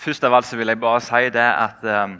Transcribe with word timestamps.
Først 0.00 0.24
av 0.24 0.32
alt 0.32 0.48
så 0.48 0.56
vil 0.56 0.70
jeg 0.72 0.80
bare 0.80 1.00
si 1.04 1.26
det 1.34 1.44
at 1.44 1.82
eh, 1.84 2.12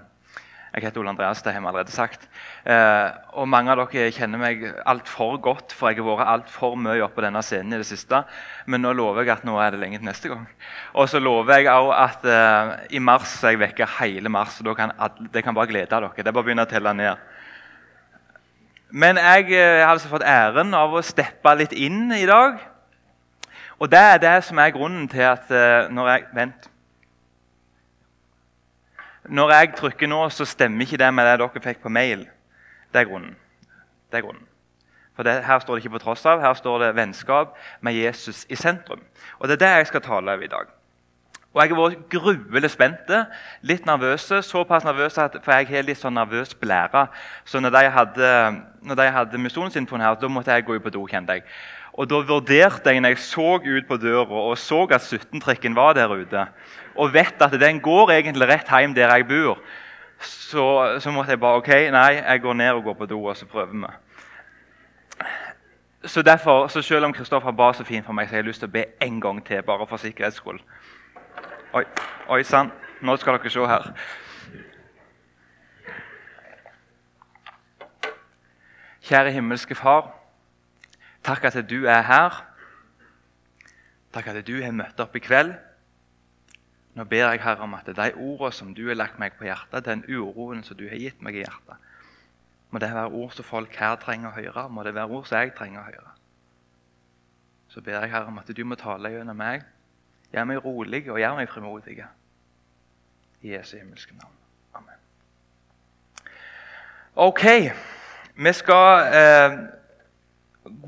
Jeg 0.71 0.85
heter 0.85 1.01
Ole 1.01 1.11
Andreas, 1.11 1.41
det 1.43 1.51
har 1.51 1.63
vi 1.65 1.67
allerede 1.67 1.91
sagt. 1.91 2.27
Eh, 2.63 3.09
og 3.41 3.49
Mange 3.51 3.73
av 3.73 3.81
dere 3.81 4.13
kjenner 4.15 4.39
meg 4.39 4.61
altfor 4.87 5.41
godt, 5.43 5.73
for 5.75 5.91
jeg 5.91 5.99
har 5.99 6.07
vært 6.07 6.31
altfor 6.31 6.77
mye 6.79 7.01
oppe 7.03 7.19
på 7.19 7.25
denne 7.25 7.43
scenen 7.43 7.75
i 7.75 7.81
det 7.81 7.89
siste. 7.89 8.21
Men 8.71 8.85
nå 8.85 8.93
lover 8.95 9.25
jeg 9.25 9.33
at 9.35 9.49
nå 9.49 9.57
er 9.59 9.75
det 9.75 9.81
lenge 9.81 9.99
til 9.99 10.07
neste 10.07 10.31
gang. 10.31 10.45
Og 10.95 11.09
så 11.11 11.19
lover 11.19 11.59
jeg 11.59 11.73
òg 11.73 11.91
at 11.97 12.29
eh, 12.29 12.73
i 13.01 13.03
mars 13.03 13.33
er 13.43 13.57
jeg 13.57 13.63
vekke 13.65 13.89
hele 13.97 14.31
mars. 14.31 14.61
og 14.61 14.77
kan 14.79 14.93
Det 15.33 15.43
kan 15.43 15.57
bare 15.57 15.73
glede 15.73 15.91
dere. 15.91 16.13
Det 16.15 16.29
er 16.29 16.37
bare 16.37 16.45
å 16.45 16.51
begynne 16.53 16.69
å 16.69 16.71
telle 16.71 16.95
ned. 16.95 17.29
Men 18.91 19.17
jeg 19.17 19.53
eh, 19.57 19.81
har 19.81 19.97
altså 19.97 20.13
fått 20.13 20.27
æren 20.27 20.75
av 20.75 20.95
å 20.95 21.03
steppe 21.03 21.57
litt 21.57 21.73
inn 21.73 22.13
i 22.13 22.27
dag. 22.29 22.61
Og 23.81 23.91
det 23.91 23.99
er 23.99 24.23
det 24.23 24.37
som 24.45 24.61
er 24.61 24.77
grunnen 24.77 25.09
til 25.09 25.25
at 25.33 25.49
eh, 25.51 25.89
når 25.91 26.13
jeg 26.15 26.29
Vent. 26.37 26.71
Når 29.29 29.51
jeg 29.53 29.73
trykker 29.77 30.09
nå, 30.09 30.29
så 30.33 30.45
stemmer 30.49 30.87
ikke 30.87 30.99
det 31.01 31.11
med 31.15 31.27
det 31.29 31.39
dere 31.43 31.63
fikk 31.65 31.83
på 31.83 31.93
mail. 31.93 32.25
Det 32.93 33.03
er 33.03 33.09
grunnen. 33.11 33.37
Det 34.11 34.19
er 34.19 34.27
grunnen. 34.27 34.47
For 35.17 35.23
det, 35.23 35.45
Her 35.45 35.59
står 35.59 35.75
det 35.75 35.85
ikke 35.85 35.99
på 35.99 36.05
tross 36.07 36.27
av, 36.27 36.41
her 36.41 36.55
står 36.55 36.79
det 36.79 36.97
vennskap 36.97 37.57
med 37.81 37.93
Jesus 37.93 38.47
i 38.49 38.57
sentrum. 38.57 39.03
Og 39.39 39.49
Det 39.49 39.59
er 39.59 39.67
det 39.67 39.77
jeg 39.77 39.87
skal 39.87 40.01
tale 40.01 40.33
over 40.33 40.45
i 40.45 40.49
dag. 40.49 40.67
Og 41.53 41.63
Jeg 41.63 41.75
har 41.75 41.81
vært 41.83 42.09
gruelig 42.11 42.71
spent, 42.71 43.11
litt 43.67 43.87
nervøs. 43.87 44.23
Såpass 44.47 44.85
nervøs 44.85 45.19
at, 45.19 45.37
for 45.43 45.53
jeg 45.53 45.67
har 45.67 45.83
litt 45.83 45.99
sånn 45.99 46.15
nervøs 46.15 46.55
blære. 46.55 47.09
Så 47.45 47.61
når 47.61 47.75
de 47.75 47.91
hadde, 47.91 48.29
når 48.87 48.95
de 49.01 49.07
hadde 49.11 49.39
misjonsinfoen 49.39 50.01
her, 50.01 50.15
da 50.15 50.29
måtte 50.31 50.55
jeg 50.55 50.65
gå 50.65 50.79
på 50.79 50.91
do. 50.95 51.07
kjente 51.11 51.33
jeg. 51.33 51.43
Og 51.93 52.09
Da 52.09 52.21
vurderte 52.23 52.95
jeg 52.95 53.01
når 53.01 53.09
jeg 53.09 53.19
så 53.19 53.59
ut 53.59 53.89
på 53.89 53.97
døra 53.97 54.45
og 54.47 54.59
så 54.59 54.87
at 54.95 55.03
17-trikken 55.03 55.75
var 55.75 55.93
der 55.93 56.09
ute, 56.09 56.47
og 56.95 57.15
vet 57.15 57.43
at 57.43 57.61
den 57.61 57.81
går 57.81 58.11
egentlig 58.11 58.49
rett 58.49 58.69
hjem 58.69 58.95
der 58.95 59.15
jeg 59.15 59.29
bor, 59.29 59.59
så, 60.21 60.97
så, 61.01 61.11
måtte 61.11 61.31
jeg 61.31 61.41
bare 61.41 61.57
ok, 61.57 61.69
nei, 61.93 62.13
jeg 62.21 62.41
går 62.41 62.53
ned 62.53 62.71
og 62.71 62.85
går 62.85 62.95
på 62.95 63.07
do, 63.07 63.25
og 63.25 63.37
så 63.37 63.47
prøver 63.47 63.73
vi. 63.73 63.87
Så 66.05 66.23
derfor, 66.23 66.67
så 66.69 66.83
Selv 66.83 67.05
om 67.05 67.13
Kristoffer 67.13 67.51
ba 67.51 67.73
så 67.73 67.85
fint 67.85 68.07
for 68.07 68.13
meg, 68.13 68.29
så 68.29 68.31
har 68.31 68.39
jeg 68.39 68.45
lyst 68.45 68.61
til 68.61 68.69
å 68.69 68.73
be 68.73 68.85
en 69.01 69.21
gang 69.21 69.47
til. 69.47 69.63
bare 69.63 69.87
for 69.87 69.97
sikkerhets 69.97 70.37
skyld. 70.37 70.61
Oi, 71.73 71.85
oi 72.29 72.43
sann. 72.43 72.73
Nå 73.01 73.17
skal 73.17 73.39
dere 73.39 73.51
se 73.51 73.67
her. 73.67 73.93
Kjære 79.03 79.31
himmelske 79.31 79.75
Far. 79.75 80.15
Takk 81.25 81.45
at 81.45 81.71
du 81.71 81.85
er 81.87 82.03
her. 82.03 82.45
Takk 84.13 84.27
at 84.27 84.47
du 84.47 84.63
har 84.63 84.73
møtt 84.73 85.01
opp 85.01 85.17
i 85.17 85.19
kveld. 85.19 85.55
Nå 86.95 87.05
ber 87.05 87.31
jeg 87.31 87.43
Herre 87.45 87.63
om 87.67 87.75
at 87.79 87.87
de 87.87 88.13
ordene 88.15 88.53
som 88.53 88.75
du 88.75 88.87
har 88.89 88.99
lagt 88.99 89.19
meg 89.23 89.37
på 89.39 89.47
hjertet, 89.47 89.87
den 89.87 90.03
uroen 90.09 90.65
som 90.67 90.77
du 90.77 90.89
har 90.91 90.99
gitt 90.99 91.23
meg 91.23 91.39
i 91.39 91.45
hjertet, 91.45 91.91
må 92.71 92.79
det 92.79 92.91
være 92.95 93.11
ord 93.11 93.35
som 93.35 93.47
folk 93.47 93.77
her 93.79 93.97
trenger 94.03 94.31
å 94.31 94.37
høre, 94.37 94.69
må 94.71 94.83
det 94.87 94.95
være 94.95 95.11
ord 95.11 95.27
som 95.27 95.39
jeg 95.39 95.55
trenger 95.59 95.83
å 95.83 95.87
høre. 95.87 96.15
Så 97.71 97.81
ber 97.81 98.01
jeg 98.03 98.11
Herre 98.11 98.31
om 98.31 98.39
at 98.39 98.51
du 98.51 98.65
må 98.67 98.79
tale 98.79 99.13
gjennom 99.13 99.39
meg. 99.39 99.63
Gjør 100.31 100.47
meg 100.47 100.65
rolig 100.65 101.05
og 101.11 101.19
gjør 101.23 101.37
meg 101.39 101.51
frimodig. 101.51 102.01
I 103.43 103.53
Jesu 103.55 103.77
himmelske 103.79 104.15
navn. 104.19 104.35
Amen. 104.75 104.99
Ok, 107.15 107.45
vi 108.35 108.53
skal 108.55 109.15
eh, 109.21 109.57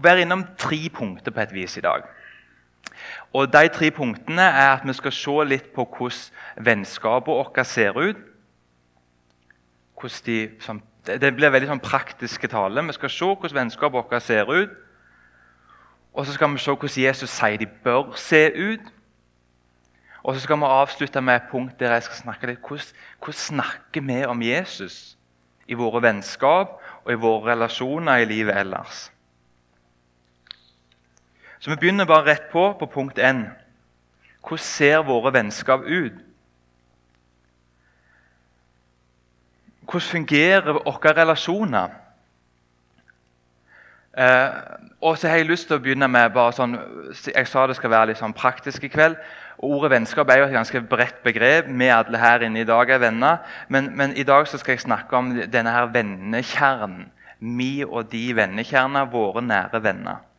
være 0.02 0.26
innom 0.26 0.44
tre 0.58 0.80
punkter 0.94 1.34
på 1.34 1.42
et 1.42 1.54
vis 1.54 1.76
i 1.78 1.84
dag. 1.86 2.06
Og 3.32 3.52
De 3.52 3.68
tre 3.72 3.90
punktene 3.90 4.42
er 4.42 4.74
at 4.74 4.84
vi 4.84 4.92
skal 4.92 5.12
se 5.12 5.44
litt 5.48 5.72
på 5.72 5.86
hvordan 5.88 6.64
vennskapene 6.66 7.26
våre 7.26 7.64
ser 7.64 7.96
ut. 7.96 8.16
De, 10.26 10.38
sånn, 10.60 10.82
det 11.06 11.30
blir 11.36 11.52
veldig 11.54 11.68
sånn 11.70 11.82
praktiske 11.82 12.48
tale. 12.50 12.82
Vi 12.88 12.96
skal 12.96 13.12
se 13.12 13.28
hvordan 13.28 13.60
vennskapene 13.60 14.02
våre 14.02 14.20
ser 14.20 14.50
ut. 14.50 14.74
Og 16.12 16.26
så 16.26 16.34
skal 16.34 16.50
vi 16.52 16.60
se 16.60 16.74
hvordan 16.74 17.04
Jesus 17.04 17.30
sier 17.30 17.56
de 17.56 17.70
bør 17.84 18.12
se 18.20 18.42
ut. 18.52 18.92
Og 20.22 20.34
så 20.34 20.40
skal 20.44 20.60
vi 20.60 20.68
avslutte 20.68 21.20
med 21.20 21.40
et 21.40 21.48
punkt 21.50 21.80
der 21.80 21.96
jeg 21.96 22.02
skal 22.02 22.20
snakke 22.20 22.50
litt 22.50 22.60
hvordan, 22.60 22.92
hvordan 23.18 23.38
snakker 23.38 24.04
vi 24.06 24.24
om 24.26 24.42
Jesus 24.42 25.16
i 25.66 25.74
våre 25.78 26.02
vennskap 26.02 26.78
og 27.04 27.12
i 27.12 27.18
våre 27.18 27.54
relasjoner 27.54 28.22
i 28.22 28.28
livet 28.28 28.58
ellers. 28.58 29.11
Så 31.62 31.70
vi 31.70 31.76
begynner 31.76 32.04
bare 32.04 32.26
rett 32.26 32.48
på 32.50 32.72
på 32.78 32.86
punkt 32.90 33.18
1. 33.18 33.44
Hvordan 34.42 34.58
ser 34.58 35.02
våre 35.06 35.30
vennskap 35.32 35.84
ut? 35.86 36.12
Hvordan 39.86 40.08
fungerer 40.10 40.72
våre 40.72 41.12
relasjoner? 41.20 41.92
Eh, 44.18 44.48
og 45.00 45.18
så 45.18 45.28
har 45.28 45.36
jeg 45.36 45.46
lyst 45.52 45.68
til 45.70 45.78
å 45.78 45.84
begynne 45.84 46.08
med 46.08 46.34
bare 46.34 46.52
sånn, 46.52 46.74
Jeg 47.30 47.46
sa 47.46 47.66
det 47.66 47.76
skal 47.78 47.90
være 47.90 48.10
litt 48.10 48.18
sånn 48.18 48.34
praktisk 48.34 48.84
i 48.84 48.90
kveld. 48.90 49.14
Ordet 49.58 49.90
vennskap 49.94 50.28
er 50.30 50.38
jo 50.38 50.48
et 50.50 50.58
ganske 50.58 50.80
bredt 50.80 51.22
begrep. 51.22 51.70
Vi 51.70 51.88
alle 51.88 52.18
her 52.18 52.42
inne 52.42 52.60
i 52.60 52.66
dag 52.66 52.90
er 52.90 52.98
venner. 52.98 53.38
Men, 53.68 53.94
men 53.96 54.16
i 54.16 54.26
dag 54.26 54.48
skal 54.48 54.74
jeg 54.74 54.80
snakke 54.80 55.16
om 55.16 55.30
denne 55.46 55.70
her 55.70 55.86
vennekjernen. 55.94 57.06
Mi 57.38 57.84
og 57.84 58.10
de 58.10 58.34
vennekjerner, 58.34 59.06
våre 59.06 59.42
nære 59.42 59.82
venner. 59.82 60.31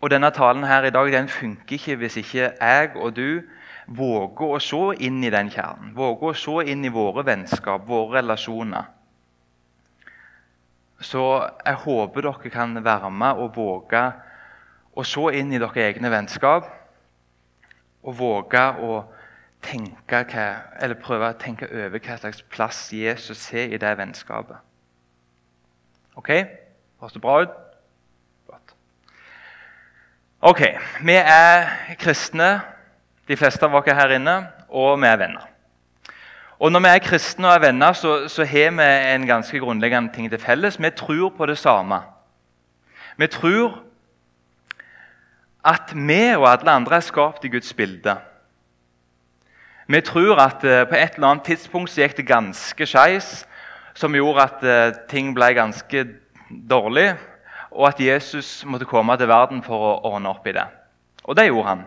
Og 0.00 0.10
denne 0.12 0.30
talen 0.30 0.64
her 0.64 0.84
i 0.84 0.92
dag 0.92 1.12
den 1.12 1.28
funker 1.28 1.78
ikke 1.78 1.96
hvis 1.96 2.16
ikke 2.20 2.50
jeg 2.60 2.90
og 2.96 3.16
du 3.16 3.42
våger 3.86 4.52
å 4.56 4.60
se 4.60 4.82
inn 5.06 5.22
i 5.24 5.32
den 5.32 5.48
kjernen. 5.50 5.94
Våger 5.96 6.32
å 6.32 6.36
se 6.36 6.66
inn 6.70 6.84
i 6.84 6.92
våre 6.92 7.24
vennskap, 7.26 7.86
våre 7.88 8.20
relasjoner. 8.20 8.90
Så 11.00 11.22
jeg 11.64 11.82
håper 11.84 12.24
dere 12.24 12.52
kan 12.52 12.76
være 12.84 13.10
med 13.10 13.42
og 13.42 13.56
våge 13.56 14.04
å 14.96 15.04
se 15.04 15.26
inn 15.38 15.52
i 15.52 15.60
deres 15.60 15.76
egne 15.76 16.10
vennskap. 16.12 16.68
Og 18.06 18.16
våge 18.18 18.64
å 18.80 19.02
tenke 19.64 20.22
hva, 20.30 20.46
eller 20.80 21.00
prøve 21.00 21.32
å 21.32 21.40
tenke 21.40 21.68
over 21.68 21.98
hva 21.98 22.18
slags 22.20 22.42
plass 22.52 22.86
Jesus 22.94 23.48
har 23.52 23.72
i 23.72 23.80
det 23.82 23.96
vennskapet. 23.98 24.60
Ok? 26.16 26.32
Høres 27.00 27.16
det 27.16 27.22
bra 27.24 27.40
ut? 27.44 27.65
Ok, 30.46 30.60
Vi 31.02 31.12
er 31.12 31.64
kristne, 31.98 32.60
de 33.26 33.36
fleste 33.36 33.66
av 33.66 33.72
oss 33.74 33.88
her 33.90 34.12
inne, 34.14 34.34
og 34.70 35.00
vi 35.02 35.08
er 35.08 35.18
venner. 35.18 35.48
Og 36.60 36.70
Når 36.70 36.84
vi 36.84 36.92
er 36.92 37.02
kristne 37.02 37.48
og 37.48 37.54
er 37.54 37.64
venner, 37.64 37.92
så, 37.92 38.28
så 38.28 38.44
har 38.44 38.70
vi 38.70 38.86
en 39.14 39.26
ganske 39.26 39.58
grunnleggende 39.58 40.14
ting 40.14 40.30
til 40.30 40.38
felles. 40.38 40.78
Vi 40.78 40.90
tror 40.90 41.34
på 41.34 41.46
det 41.46 41.58
samme. 41.58 41.98
Vi 43.16 43.26
tror 43.26 43.82
at 45.64 45.90
vi 45.94 46.22
og 46.36 46.46
alle 46.52 46.70
andre 46.70 46.96
er 46.96 47.00
skapt 47.00 47.44
i 47.44 47.50
Guds 47.50 47.74
bilde. 47.74 48.14
Vi 49.88 50.00
tror 50.00 50.38
at 50.38 50.62
uh, 50.62 50.86
på 50.86 50.94
et 50.94 51.14
eller 51.18 51.28
annet 51.28 51.44
tidspunkt 51.44 51.90
så 51.90 52.04
gikk 52.04 52.16
det 52.16 52.26
ganske 52.30 52.86
skeis, 52.86 53.48
som 53.94 54.14
gjorde 54.14 54.46
at 54.46 54.62
uh, 54.62 55.06
ting 55.10 55.34
ble 55.34 55.54
ganske 55.58 56.06
dårlig 56.70 57.16
og 57.76 57.90
at 57.90 58.00
Jesus 58.00 58.64
måtte 58.64 58.88
komme 58.88 59.16
til 59.20 59.28
verden 59.28 59.62
for 59.62 59.84
å 59.84 59.92
ordne 60.10 60.32
opp 60.32 60.46
i 60.48 60.54
det. 60.56 60.64
Og 61.24 61.36
det 61.36 61.48
gjorde 61.50 61.68
han. 61.68 61.84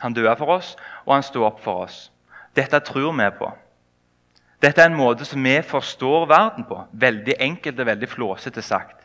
Han 0.00 0.14
døde 0.16 0.36
for 0.36 0.56
oss, 0.58 0.76
og 1.06 1.14
han 1.16 1.24
sto 1.24 1.44
opp 1.48 1.60
for 1.64 1.86
oss. 1.86 2.10
Dette 2.56 2.80
tror 2.84 3.12
vi 3.16 3.28
på. 3.38 3.50
Dette 4.60 4.82
er 4.82 4.90
en 4.90 4.98
måte 4.98 5.24
som 5.24 5.44
vi 5.44 5.56
forstår 5.64 6.26
verden 6.28 6.66
på. 6.68 6.82
Veldig 6.92 7.36
enkelt 7.40 7.80
og 7.80 7.88
veldig 7.88 8.08
flåsete 8.08 8.62
sagt. 8.62 8.96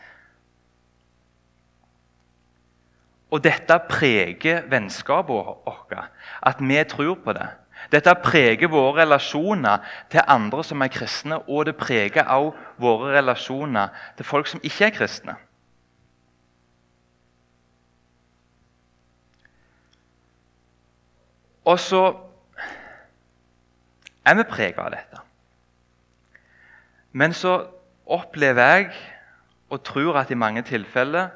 Og 3.31 3.43
dette 3.43 3.75
preger 3.89 4.67
vennskapet 4.71 5.29
vårt, 5.31 5.95
at 6.41 6.59
vi 6.59 6.83
tror 6.87 7.15
på 7.23 7.33
det. 7.35 7.47
Dette 7.91 8.13
preger 8.23 8.71
våre 8.71 9.01
relasjoner 9.01 9.83
til 10.11 10.23
andre 10.27 10.63
som 10.63 10.81
er 10.81 10.91
kristne, 10.93 11.41
og 11.49 11.65
det 11.67 11.75
preger 11.77 12.23
også 12.23 12.55
våre 12.81 13.17
relasjoner 13.17 13.91
til 14.17 14.25
folk 14.25 14.47
som 14.47 14.63
ikke 14.63 14.87
er 14.87 14.95
kristne. 14.95 15.35
Og 21.65 21.79
så 21.81 22.03
er 24.25 24.37
vi 24.37 24.45
preget 24.49 24.81
av 24.81 24.91
dette. 24.93 25.21
Men 27.15 27.33
så 27.33 27.55
opplever 28.05 28.71
jeg 28.75 28.89
og 29.73 29.81
tror 29.85 30.19
at 30.19 30.31
i 30.31 30.37
mange 30.37 30.61
tilfeller, 30.65 31.31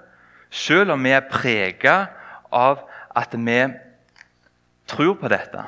selv 0.50 0.94
om 0.94 1.04
vi 1.04 1.14
er 1.14 1.30
preget 1.30 2.10
av 2.52 2.84
at 3.18 3.34
vi 3.34 3.60
tror 4.90 5.16
på 5.22 5.30
dette, 5.32 5.66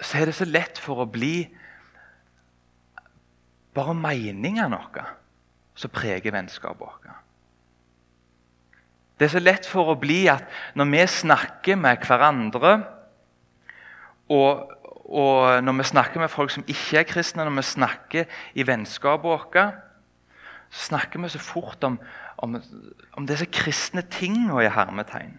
så 0.00 0.18
er 0.20 0.28
det 0.28 0.36
så 0.36 0.44
lett 0.44 0.78
for 0.78 1.00
å 1.00 1.08
bli 1.08 1.46
bare 3.76 3.96
meninga 3.96 4.68
noe 4.72 5.04
som 5.76 5.92
preger 5.92 6.32
vennskapet 6.32 6.80
vårt. 6.80 7.25
Det 9.16 9.26
er 9.26 9.32
så 9.32 9.40
lett 9.40 9.66
for 9.68 9.88
å 9.92 9.98
bli 10.00 10.26
at 10.28 10.44
når 10.76 10.90
vi 10.92 11.06
snakker 11.08 11.80
med 11.80 12.04
hverandre, 12.04 12.76
Og, 14.28 14.72
og, 15.06 15.62
når 15.62 15.72
vi 15.72 15.84
snakker 15.86 16.20
med 16.20 16.30
folk 16.30 16.50
som 16.50 16.64
ikke 16.66 16.98
er 16.98 17.06
kristne, 17.06 17.44
når 17.44 17.60
vi 17.60 17.62
snakker 17.62 18.24
i 18.54 18.66
vennskapet 18.66 19.22
vårt, 19.22 19.58
så 20.70 20.88
snakker 20.88 21.22
vi 21.22 21.28
så 21.28 21.38
fort 21.38 21.84
om, 21.84 21.98
om, 22.42 22.56
om 23.14 23.26
disse 23.26 23.46
kristne 23.46 24.02
tingene 24.02 24.64
i 24.64 24.72
hermetegn. 24.72 25.38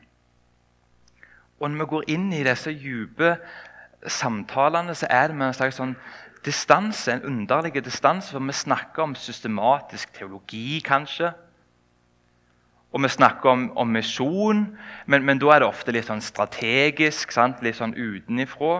Og 1.60 1.72
når 1.72 1.84
vi 1.84 1.90
går 1.90 2.08
inn 2.16 2.32
i 2.34 2.46
disse 2.46 2.72
dype 2.72 3.36
samtalene, 4.08 4.96
så 4.96 5.10
er 5.10 5.28
det 5.28 5.36
med 5.36 5.50
en 5.50 5.58
slags 5.58 5.80
sånn 5.82 5.98
distanse, 6.46 7.12
en 7.12 7.26
underlig 7.28 7.74
distanse. 7.84 8.32
For 8.32 8.40
vi 8.40 8.56
snakker 8.56 9.04
om 9.04 9.18
systematisk 9.20 10.14
teologi, 10.16 10.80
kanskje. 10.86 11.34
Og 12.96 13.04
vi 13.04 13.10
snakker 13.12 13.50
om, 13.50 13.66
om 13.78 13.90
misjon, 13.92 14.62
men, 15.06 15.26
men, 15.26 15.40
da 15.40 15.52
er 15.54 15.62
det 15.62 15.68
ofte 15.68 15.92
litt 15.92 16.08
sånn 16.08 16.24
strategisk, 16.24 17.34
sant? 17.36 17.60
litt 17.62 17.78
sånn 17.80 17.96
utenifra. 17.98 18.80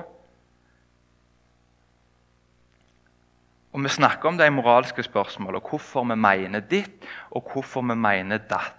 Og 3.76 3.84
vi 3.84 3.92
snakker 3.94 4.32
om 4.32 4.40
de 4.40 4.48
moralske 4.50 5.04
spørsmålene, 5.06 5.62
hvorfor 5.62 6.08
vi 6.08 6.16
mener 6.18 6.64
ditt, 6.66 7.04
og 7.36 7.52
hvorfor 7.52 7.84
vi 7.86 7.98
mener 8.00 8.42
datt. 8.50 8.74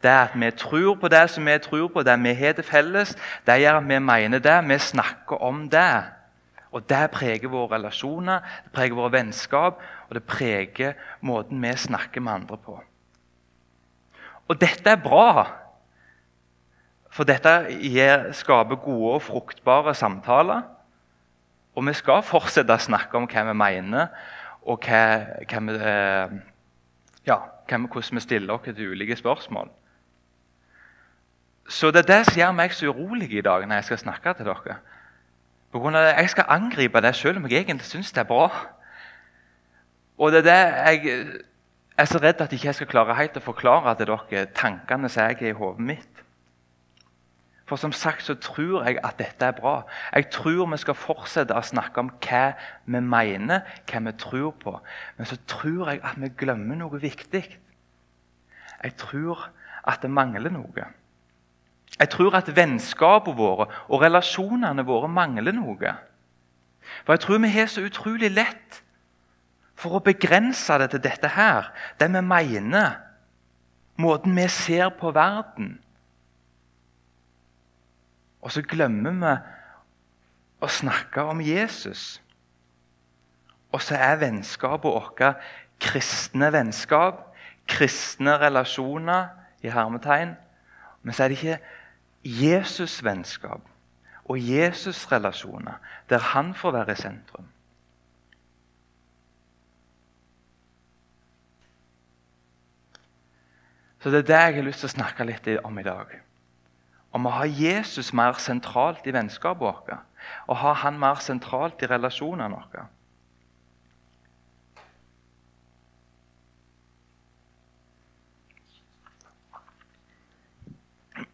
Det 0.00 0.08
at 0.08 0.32
vi 0.38 0.48
tror 0.56 0.94
på 0.96 1.10
det 1.12 1.26
som 1.28 1.44
vi 1.44 1.58
tror 1.60 1.90
på, 1.92 2.02
det 2.02 2.16
vi 2.22 2.32
har 2.34 2.54
til 2.56 2.64
felles, 2.64 3.12
det 3.46 3.58
gjør 3.60 3.82
at 3.82 3.88
vi 3.88 3.98
mener 3.98 4.38
det. 4.40 4.56
Vi 4.68 4.78
snakker 4.78 5.42
om 5.44 5.68
det. 5.68 6.04
Og 6.72 6.88
Det 6.88 7.10
preger 7.10 7.48
våre 7.48 7.74
relasjoner, 7.74 8.40
det 8.64 8.72
preger 8.72 8.94
våre 8.94 9.12
vennskap, 9.12 9.82
og 10.08 10.14
det 10.14 10.24
preger 10.24 10.92
måten 11.20 11.60
vi 11.62 11.76
snakker 11.76 12.20
med 12.20 12.32
andre 12.32 12.56
på. 12.56 12.80
Og 14.50 14.58
dette 14.58 14.90
er 14.90 14.98
bra, 14.98 15.46
for 17.10 17.26
dette 17.26 17.52
skaper 18.34 18.78
gode 18.82 19.14
og 19.14 19.22
fruktbare 19.22 19.94
samtaler. 19.94 20.64
Og 21.78 21.86
vi 21.86 21.94
skal 21.94 22.24
fortsette 22.26 22.74
å 22.74 22.82
snakke 22.82 23.14
om 23.18 23.28
hva 23.30 23.44
vi 23.46 23.54
mener, 23.54 24.08
og 24.66 24.82
hva, 24.82 25.02
hva 25.46 25.60
vi, 25.68 25.76
eh, 25.78 26.32
ja, 27.30 27.36
hvordan 27.70 28.18
vi 28.18 28.22
stiller 28.24 28.56
oss 28.56 28.66
til 28.66 28.90
ulike 28.90 29.16
spørsmål. 29.16 29.70
Så 31.70 31.92
det 31.94 32.02
er 32.02 32.08
det 32.08 32.24
som 32.26 32.40
gjør 32.40 32.56
meg 32.58 32.74
så 32.74 32.90
urolig 32.90 33.30
i 33.30 33.44
dag 33.46 33.62
når 33.68 33.78
jeg 33.78 33.84
skal 33.84 34.02
snakke 34.02 34.34
til 34.34 34.50
dere. 34.50 34.80
På 35.70 35.78
grunn 35.78 35.94
av 35.94 36.08
det, 36.08 36.16
Jeg 36.18 36.30
skal 36.30 36.44
angripe 36.48 37.00
det 37.00 37.14
selv 37.14 37.36
om 37.38 37.46
jeg 37.46 37.62
egentlig 37.62 37.86
syns 37.86 38.10
det 38.12 38.24
er 38.24 38.26
bra. 38.26 38.50
Og 40.18 40.32
det 40.32 40.42
er 40.42 40.50
det 40.50 40.98
jeg 40.98 41.44
er 42.00 42.08
så 42.08 42.18
redd 42.22 42.40
at 42.40 42.52
jeg 42.52 42.60
ikke 42.60 42.72
skal 42.78 42.88
klare 42.90 43.16
helt 43.18 43.36
å 43.36 43.44
forklare 43.44 43.94
til 43.98 44.10
dere 44.10 44.48
tankene 44.56 45.08
som 45.10 45.26
jeg 45.26 45.40
har 45.40 45.52
i 45.52 45.56
hodet 45.58 45.86
mitt. 45.92 46.20
For 47.70 47.78
som 47.78 47.92
sagt 47.94 48.24
så 48.26 48.34
tror 48.34 48.82
jeg 48.82 48.98
at 49.06 49.18
dette 49.20 49.46
er 49.46 49.54
bra. 49.54 49.84
Jeg 50.14 50.26
tror 50.34 50.66
vi 50.72 50.78
skal 50.82 50.96
fortsette 50.98 51.54
å 51.54 51.62
snakke 51.62 52.02
om 52.02 52.08
hva 52.24 52.44
vi 52.84 53.02
mener, 53.04 53.62
hva 53.86 54.00
vi 54.08 54.14
tror 54.18 54.56
på. 54.58 54.72
Men 55.18 55.28
så 55.30 55.38
tror 55.46 55.92
jeg 55.92 56.00
at 56.02 56.18
vi 56.18 56.32
glemmer 56.40 56.80
noe 56.80 56.98
viktig. 56.98 57.44
Jeg 58.82 58.96
tror 58.98 59.46
at 59.86 60.02
det 60.02 60.10
mangler 60.10 60.50
noe. 60.50 60.88
Jeg 61.94 62.10
tror 62.10 62.34
at 62.40 62.50
vennskapene 62.56 63.38
våre 63.38 63.68
og 63.86 64.02
relasjonene 64.02 64.82
våre 64.88 65.08
mangler 65.08 65.54
noe. 65.54 65.94
For 67.04 67.14
jeg 67.14 67.22
tror 67.26 67.42
vi 67.44 67.54
har 67.54 67.70
så 67.70 67.84
utrolig 67.86 68.32
lett 68.34 68.82
for 69.80 69.96
å 69.96 70.04
begrense 70.04 70.76
det 70.82 70.90
til 70.92 71.02
dette 71.04 71.30
her, 71.32 71.70
det 72.00 72.10
vi 72.12 72.20
mener, 72.24 72.98
måten 74.00 74.36
vi 74.36 74.46
ser 74.52 74.92
på 74.96 75.12
verden. 75.16 75.78
Og 78.40 78.52
så 78.52 78.62
glemmer 78.64 79.16
vi 79.16 79.32
å 80.60 80.68
snakke 80.68 81.24
om 81.32 81.40
Jesus. 81.44 82.20
Og 83.72 83.82
så 83.84 83.96
er 84.00 84.20
vennskapet 84.20 84.88
vårt 84.88 85.20
kristne 85.80 86.50
vennskap, 86.52 87.28
kristne 87.70 88.36
relasjoner 88.40 89.30
i 89.64 89.72
hermetegn. 89.72 90.34
Men 91.02 91.16
så 91.16 91.24
er 91.24 91.32
det 91.32 91.38
ikke 91.38 91.60
Jesus-vennskap 92.24 93.64
og 94.30 94.38
Jesus-relasjoner, 94.38 95.80
der 96.10 96.30
han 96.34 96.52
får 96.54 96.76
være 96.76 96.92
i 96.92 97.00
sentrum. 97.00 97.48
Så 104.00 104.10
Det 104.10 104.18
er 104.18 104.22
det 104.22 104.36
jeg 104.40 104.54
har 104.54 104.64
lyst 104.64 104.80
til 104.80 104.88
å 104.88 104.96
snakke 104.96 105.24
litt 105.28 105.48
om 105.64 105.78
i 105.78 105.82
dag. 105.84 106.06
Om 107.12 107.26
å 107.26 107.30
ha 107.34 107.44
Jesus 107.44 108.12
mer 108.16 108.38
sentralt 108.40 109.06
i 109.06 109.12
vennskapet 109.12 109.60
vårt. 109.60 109.90
Og 110.48 110.56
ha 110.56 110.72
han 110.84 110.98
mer 110.98 111.20
sentralt 111.20 111.82
i 111.82 111.86
relasjonene 111.90 112.54
våre. 112.54 112.86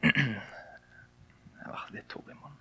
litt 1.96 2.08
Torgrimon. 2.10 2.54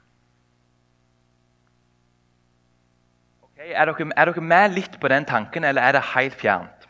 Okay, 3.50 3.72
er, 3.74 3.90
er 3.90 4.32
dere 4.32 4.42
med 4.42 4.76
litt 4.76 5.00
på 5.02 5.10
den 5.12 5.26
tanken, 5.26 5.64
eller 5.66 5.82
er 5.82 5.98
det 5.98 6.04
helt 6.14 6.38
fjernt? 6.40 6.85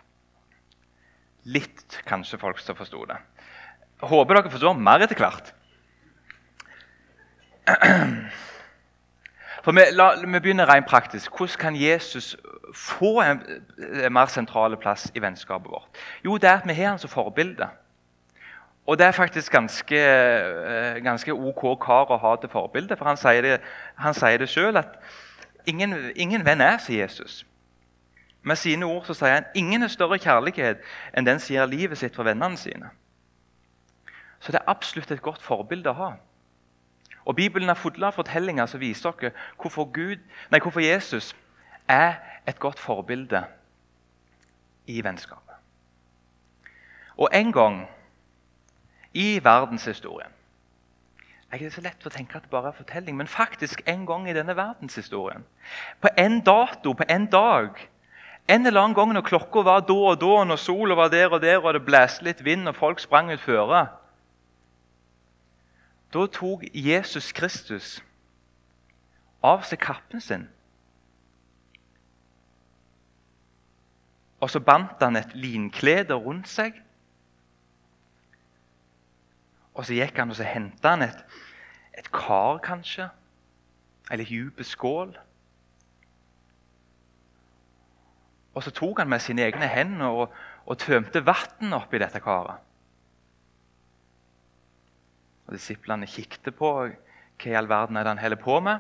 Litt, 1.46 2.02
kanskje 2.10 2.40
folk 2.42 2.60
som 2.60 2.78
forsto 2.78 3.06
det. 3.10 3.18
Håper 4.02 4.40
dere 4.40 4.52
forstår 4.52 4.78
mer 4.78 5.06
etter 5.06 5.20
hvert. 5.20 5.54
For 9.66 9.74
vi, 9.74 9.86
la, 9.98 10.12
vi, 10.22 10.40
begynner 10.40 10.70
rent 10.70 10.86
praktisk. 10.90 11.32
Hvordan 11.38 11.62
kan 11.62 11.76
Jesus 11.76 12.36
få 12.76 13.22
en, 13.24 13.42
en 14.04 14.14
mer 14.14 14.30
sentral 14.30 14.78
plass 14.78 15.08
i 15.16 15.22
vennskapet 15.22 15.72
vårt? 15.72 16.04
Jo, 16.26 16.38
det 16.38 16.50
er 16.50 16.60
at 16.60 16.68
vi 16.70 16.76
har 16.78 16.94
han 16.94 17.02
som 17.02 17.10
forbilde. 17.10 17.70
Og 18.86 18.98
det 18.98 19.08
er 19.08 19.12
faktisk 19.18 19.52
ganske, 19.52 19.98
eh, 19.98 21.02
ganske 21.04 21.34
OK 21.34 21.64
kar 21.82 22.12
å 22.14 22.20
ha 22.22 22.36
til 22.38 22.50
forbilde. 22.50 22.98
For 22.98 23.10
han 23.10 23.18
sier 23.18 23.42
det, 23.42 23.62
han 23.98 24.14
det 24.14 24.50
sjøl 24.50 24.78
at 24.78 25.00
ingen, 25.66 26.12
ingen, 26.16 26.46
venn 26.46 26.62
er 26.62 26.78
som 26.78 26.94
Jesus. 26.94 27.46
Med 28.46 28.56
sine 28.62 28.86
ord 28.86 29.08
så 29.08 29.16
sier 29.18 29.40
han 29.40 29.48
ingen 29.58 29.84
er 29.84 29.90
større 29.90 30.20
kjærlighet 30.22 30.84
enn 31.18 31.26
den 31.26 31.40
som 31.42 31.56
gir 31.56 31.66
livet 31.66 31.98
sitt 31.98 32.14
for 32.16 32.28
vennene 32.28 32.60
sine. 32.62 32.92
Så 34.40 34.54
det 34.54 34.60
er 34.62 34.70
absolutt 34.70 35.12
et 35.12 35.24
godt 35.26 35.42
forbilde 35.42 35.90
å 35.90 35.98
ha. 35.98 36.10
Og 37.26 37.36
Bibelen 37.36 37.72
er 37.74 37.80
full 37.80 38.04
av 38.06 38.14
fortellinger 38.14 38.70
som 38.70 38.84
viser 38.84 39.16
dere 39.18 39.34
hvorfor, 39.58 39.90
Gud, 39.90 40.22
nei, 40.54 40.62
hvorfor 40.62 40.84
Jesus 40.86 41.32
er 41.90 42.20
et 42.46 42.60
godt 42.62 42.80
forbilde 42.80 43.42
i 44.86 45.02
vennskapet. 45.02 45.42
Og 47.18 47.34
en 47.34 47.52
gang 47.56 47.82
i 49.14 49.40
verdenshistorien. 49.44 50.30
Det 51.52 51.66
er 51.66 51.72
så 51.72 51.82
lett 51.82 52.06
å 52.06 52.12
tenke 52.12 52.38
at 52.38 52.46
det 52.46 52.52
bare 52.52 52.70
er 52.74 52.78
fortelling, 52.78 53.16
men 53.18 53.32
faktisk 53.32 53.82
en 53.90 54.06
gang 54.06 54.30
i 54.30 54.34
denne 54.36 54.54
verdenshistorien. 54.58 55.46
På 56.02 56.12
en 56.20 56.42
dato, 56.44 56.94
på 56.94 57.10
en 57.10 57.26
dag. 57.32 57.80
En 58.48 58.66
eller 58.66 58.82
annen 58.82 58.96
gang 58.96 59.14
når 59.14 59.26
klokka 59.26 59.64
var 59.66 59.86
da 59.88 59.96
og 60.12 60.20
da, 60.22 60.44
når 60.46 60.60
sola 60.62 60.96
var 60.96 61.10
der 61.10 61.34
og 61.34 61.42
der, 61.42 61.58
og 61.64 61.74
det 61.74 61.86
blåste 61.86 62.28
litt 62.28 62.44
vind 62.46 62.70
og 62.70 62.76
folk 62.78 63.02
sprang 63.02 63.32
ut 63.34 63.42
føre. 63.42 63.88
Da 66.14 66.28
tok 66.32 66.68
Jesus 66.72 67.32
Kristus 67.34 67.98
av 69.44 69.66
seg 69.66 69.82
kappen 69.82 70.22
sin. 70.22 70.46
Og 74.40 74.52
så 74.54 74.62
bandt 74.62 75.02
han 75.02 75.18
et 75.18 75.34
linklede 75.34 76.14
rundt 76.14 76.50
seg. 76.52 76.78
Og 79.74 79.88
så 79.88 79.98
gikk 79.98 80.22
han 80.22 80.30
og 80.30 80.38
så 80.38 80.46
henta 80.48 80.94
han 80.94 81.08
et, 81.08 81.24
et 81.98 82.12
kar, 82.14 82.60
kanskje. 82.64 83.10
Eller 84.12 84.30
dyp 84.30 84.62
skål. 84.64 85.16
Og 88.56 88.64
så 88.64 88.72
tok 88.72 89.02
han 89.04 89.12
med 89.12 89.20
sine 89.20 89.44
egne 89.44 89.68
hender 89.68 90.16
og, 90.24 90.36
og 90.66 90.80
tømte 90.80 91.22
vann 91.28 91.76
oppi 91.76 92.00
dette 92.00 92.22
karet. 92.24 92.64
Og 95.46 95.54
Disiplene 95.54 96.08
kikket 96.10 96.56
på 96.58 96.72
hva 96.80 97.52
i 97.52 97.56
all 97.58 97.68
verden 97.70 97.98
er 98.00 98.06
det 98.08 98.16
han 98.16 98.24
holder 98.24 98.42
på 98.42 98.60
med. 98.64 98.80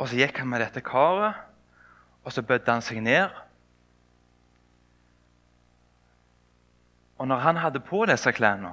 Og 0.00 0.08
Så 0.08 0.16
gikk 0.16 0.38
han 0.40 0.48
med 0.48 0.62
dette 0.62 0.80
karet, 0.80 1.36
og 2.24 2.32
så 2.32 2.42
bødde 2.42 2.72
han 2.72 2.82
seg 2.82 3.02
ned. 3.04 3.34
Og 7.20 7.28
når 7.28 7.42
han 7.44 7.60
hadde 7.60 7.82
på 7.84 8.06
disse 8.08 8.32
klærne, 8.32 8.72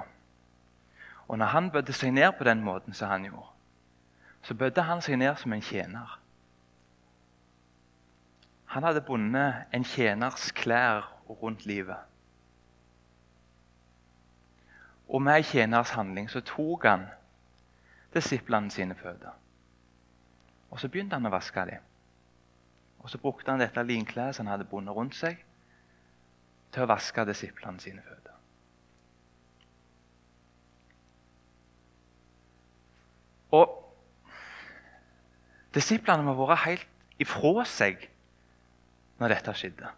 og 1.28 1.38
når 1.38 1.46
han 1.52 1.70
bødde 1.70 1.92
seg 1.92 2.14
ned 2.16 2.32
på 2.38 2.44
den 2.44 2.62
måten 2.64 2.94
som 2.96 3.08
han 3.08 3.26
gjorde, 3.28 3.50
så 4.42 4.54
bødde 4.54 4.82
han 4.82 5.02
seg 5.04 5.18
ned 5.20 5.36
som 5.36 5.52
en 5.52 5.62
tjener. 5.62 6.18
Han 8.68 8.84
hadde 8.84 9.00
bundet 9.00 9.64
en 9.72 9.84
tjeners 9.84 10.50
klær 10.52 11.06
rundt 11.28 11.66
livet. 11.66 11.96
Og 15.08 15.22
med 15.22 15.36
en 15.40 15.44
tjeners 15.44 15.90
handling 15.96 16.28
så 16.30 16.42
tok 16.44 16.84
han 16.84 17.06
disiplene 18.14 18.70
sine 18.70 18.94
føtter. 18.94 19.32
Og 20.70 20.80
så 20.80 20.88
begynte 20.88 21.16
han 21.16 21.28
å 21.28 21.32
vaske 21.32 21.64
dem. 21.70 21.86
Og 22.98 23.08
så 23.10 23.18
brukte 23.18 23.50
han 23.50 23.62
dette 23.62 23.82
linklær 23.82 24.34
som 24.36 24.46
han 24.46 24.58
hadde 24.58 24.68
bundet 24.68 24.96
rundt 24.96 25.16
seg, 25.16 25.40
til 26.72 26.84
å 26.84 26.90
vaske 26.90 27.24
disiplene 27.24 27.80
sine 27.80 28.04
føtter. 28.04 28.34
Og 33.56 33.72
disiplene 35.72 36.26
må 36.26 36.36
ha 36.36 36.50
vært 36.52 36.66
helt 36.66 37.22
ifra 37.22 37.64
seg 37.64 38.10
når 39.18 39.34
dette 39.34 39.54
skjedde. 39.54 39.90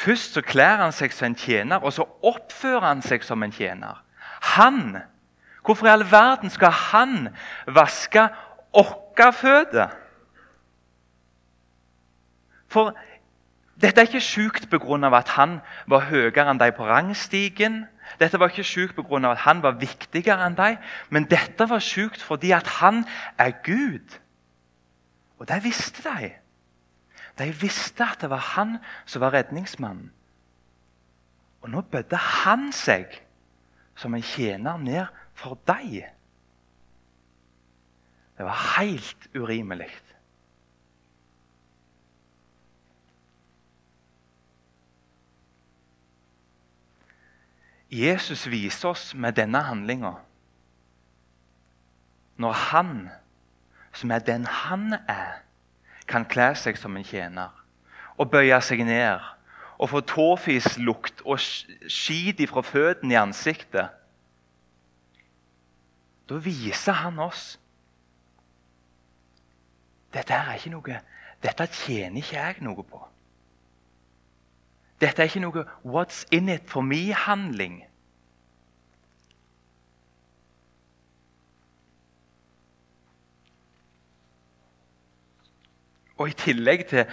Først 0.00 0.32
så 0.32 0.42
kler 0.42 0.80
han 0.80 0.94
seg 0.96 1.12
som 1.12 1.28
en 1.28 1.36
tjener, 1.36 1.82
og 1.84 1.92
så 1.92 2.06
oppfører 2.24 2.86
han 2.86 3.02
seg 3.04 3.24
som 3.26 3.42
en 3.42 3.52
tjener. 3.52 4.00
Han! 4.56 4.96
Hvorfor 5.64 5.86
i 5.86 5.92
all 5.92 6.06
verden 6.08 6.50
skal 6.50 6.72
han 6.72 7.28
vaske 7.68 8.22
våre 8.72 9.32
føtter? 9.36 9.92
For 12.70 12.94
dette 13.80 14.00
er 14.00 14.08
ikke 14.08 14.24
sjukt 14.24 14.68
pga. 14.70 15.16
at 15.16 15.28
han 15.28 15.60
var 15.86 16.08
høyere 16.08 16.48
enn 16.50 16.58
de 16.58 16.72
på 16.72 16.86
rangstigen. 16.86 17.86
Dette 18.18 18.40
var 18.40 18.48
ikke 18.48 18.64
sjukt 18.64 18.96
pga. 18.96 19.30
at 19.30 19.44
han 19.44 19.62
var 19.62 19.80
viktigere 19.80 20.46
enn 20.46 20.56
dem. 20.56 20.76
Men 21.10 21.24
dette 21.24 21.68
var 21.68 21.78
sjukt 21.80 22.22
fordi 22.22 22.52
at 22.52 22.66
han 22.66 23.04
er 23.38 23.52
Gud. 23.64 24.18
Og 25.38 25.48
det 25.48 25.64
visste 25.64 26.02
de. 26.02 26.39
De 27.40 27.48
visste 27.56 28.04
at 28.04 28.20
det 28.20 28.28
var 28.30 28.42
han 28.54 28.76
som 29.08 29.22
var 29.24 29.32
redningsmannen. 29.32 30.10
Og 31.60 31.70
nå 31.72 31.80
bødde 31.92 32.16
han 32.16 32.70
seg 32.72 33.20
som 33.96 34.14
en 34.16 34.24
tjener 34.24 34.80
ned 34.80 35.08
for 35.36 35.60
deg. 35.68 36.04
Det 38.36 38.46
var 38.48 38.62
helt 38.78 39.28
urimelig. 39.36 39.90
Jesus 47.90 48.46
viser 48.46 48.92
oss 48.92 49.14
med 49.18 49.34
denne 49.34 49.64
handlinga 49.66 50.12
Når 52.38 52.52
han, 52.52 53.08
som 53.92 54.10
er 54.14 54.22
den 54.24 54.46
han 54.46 54.94
er, 54.94 55.42
kan 56.10 56.26
kle 56.28 56.50
seg 56.58 56.78
som 56.78 56.96
en 56.98 57.06
tjener 57.06 57.54
og 58.20 58.30
bøye 58.32 58.58
seg 58.64 58.82
ned 58.86 59.22
og 59.80 59.88
få 59.92 60.02
tåfislukt 60.04 61.22
og 61.24 61.40
skit 61.40 62.42
fra 62.50 62.62
føttene 62.66 63.16
i 63.16 63.20
ansiktet 63.20 63.96
Da 66.30 66.36
viser 66.38 66.94
han 66.94 67.18
oss 67.18 67.56
dette 70.14 70.34
er 70.34 70.56
ikke 70.58 70.72
noe, 70.72 70.98
dette 71.42 71.66
tjener 71.70 72.18
ikke 72.18 72.36
jeg 72.36 72.64
noe 72.66 72.82
på. 72.82 73.00
Dette 75.00 75.22
er 75.22 75.30
ikke 75.30 75.42
noe 75.44 75.64
'what's 75.84 76.26
in 76.30 76.48
it 76.48 76.66
for 76.66 76.82
me'-handling. 76.82 77.86
Og 86.20 86.28
I 86.28 86.36
tillegg 86.36 86.84
til, 86.86 87.06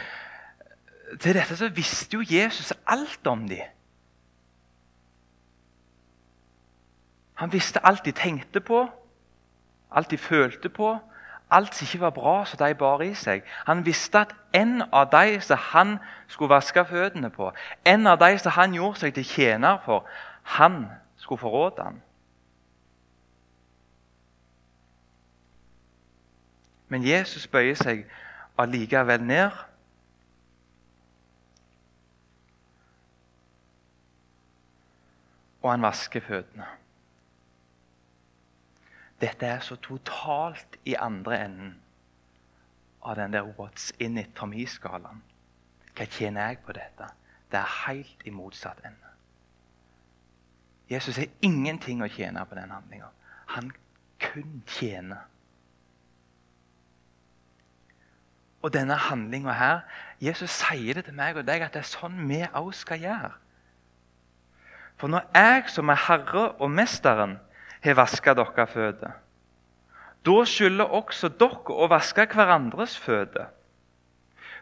til 1.19 1.35
dette 1.37 1.55
så 1.55 1.69
visste 1.71 2.17
jo 2.19 2.25
Jesus 2.27 2.73
alt 2.83 3.27
om 3.27 3.45
dem. 3.47 3.63
Han 7.39 7.53
visste 7.53 7.85
alt 7.85 8.05
de 8.05 8.11
tenkte 8.11 8.59
på, 8.59 8.81
alt 9.91 10.11
de 10.11 10.17
følte 10.17 10.69
på, 10.69 10.97
alt 11.51 11.75
som 11.75 11.85
ikke 11.85 12.01
var 12.01 12.09
bra 12.09 12.45
som 12.45 12.59
de 12.59 12.73
bar 12.75 13.01
i 13.01 13.13
seg. 13.15 13.47
Han 13.65 13.85
visste 13.85 14.25
at 14.25 14.35
en 14.53 14.81
av 14.91 15.07
de 15.11 15.39
som 15.41 15.57
han 15.57 15.97
skulle 16.27 16.49
vaske 16.49 16.85
føttene 16.85 17.29
på, 17.29 17.51
en 17.85 18.07
av 18.07 18.19
de 18.19 18.33
som 18.39 18.51
han 18.51 18.75
gjorde 18.75 18.99
seg 19.05 19.13
til 19.13 19.25
tjener 19.25 19.79
for, 19.85 20.03
han 20.43 20.85
skulle 21.15 21.39
forråde 21.39 21.83
ham. 21.83 22.01
Men 26.87 27.07
Jesus 27.07 27.47
bøyer 27.47 27.75
seg 27.75 28.03
allikevel 28.57 29.23
ned. 29.23 29.51
Og 35.61 35.71
han 35.71 35.81
vasker 35.83 36.23
føttene. 36.23 36.67
Dette 39.21 39.45
er 39.49 39.63
så 39.65 39.75
totalt 39.81 40.77
i 40.85 40.93
andre 40.93 41.39
enden 41.45 41.75
av 43.01 43.15
den 43.15 43.33
der 43.33 43.43
'what's 43.43 43.91
in 43.99 44.17
it' 44.17 44.35
for 44.35 44.45
me-skalaen. 44.45 45.23
Hva 45.95 46.05
tjener 46.05 46.47
jeg 46.47 46.59
på 46.59 46.71
dette? 46.71 47.07
Det 47.51 47.57
er 47.59 47.87
helt 47.87 48.21
i 48.25 48.29
motsatt 48.29 48.77
ende. 48.85 49.07
Jesus 50.89 51.17
har 51.17 51.27
ingenting 51.41 52.03
å 52.03 52.07
tjene 52.07 52.45
på 52.45 52.55
den 52.55 52.71
handlinga. 52.71 53.09
Han 53.45 53.71
kun 54.19 54.63
tjener. 54.67 55.25
Og 58.61 58.73
denne 58.73 58.95
handlinga 58.97 59.53
her 59.53 59.79
Jesus 60.21 60.49
sier 60.49 60.97
det 60.97 61.05
til 61.05 61.17
meg 61.17 61.37
og 61.37 61.45
deg 61.45 61.61
at 61.61 61.75
det 61.75 61.83
er 61.83 61.91
sånn 61.91 62.17
vi 62.29 62.41
òg 62.47 62.71
skal 62.75 63.01
gjøre. 63.03 63.31
For 64.97 65.13
når 65.13 65.27
jeg 65.35 65.67
som 65.69 65.93
er 65.93 66.01
Herre 66.07 66.47
og 66.57 66.71
Mesteren 66.73 67.37
har 67.85 67.97
vaska 67.99 68.33
deres 68.33 68.71
føtter, 68.73 69.13
da 70.25 70.37
skylder 70.49 70.89
også 70.97 71.29
dere 71.39 71.75
å 71.77 71.87
vaske 71.87 72.25
hverandres 72.33 72.97
føtter. 72.99 73.51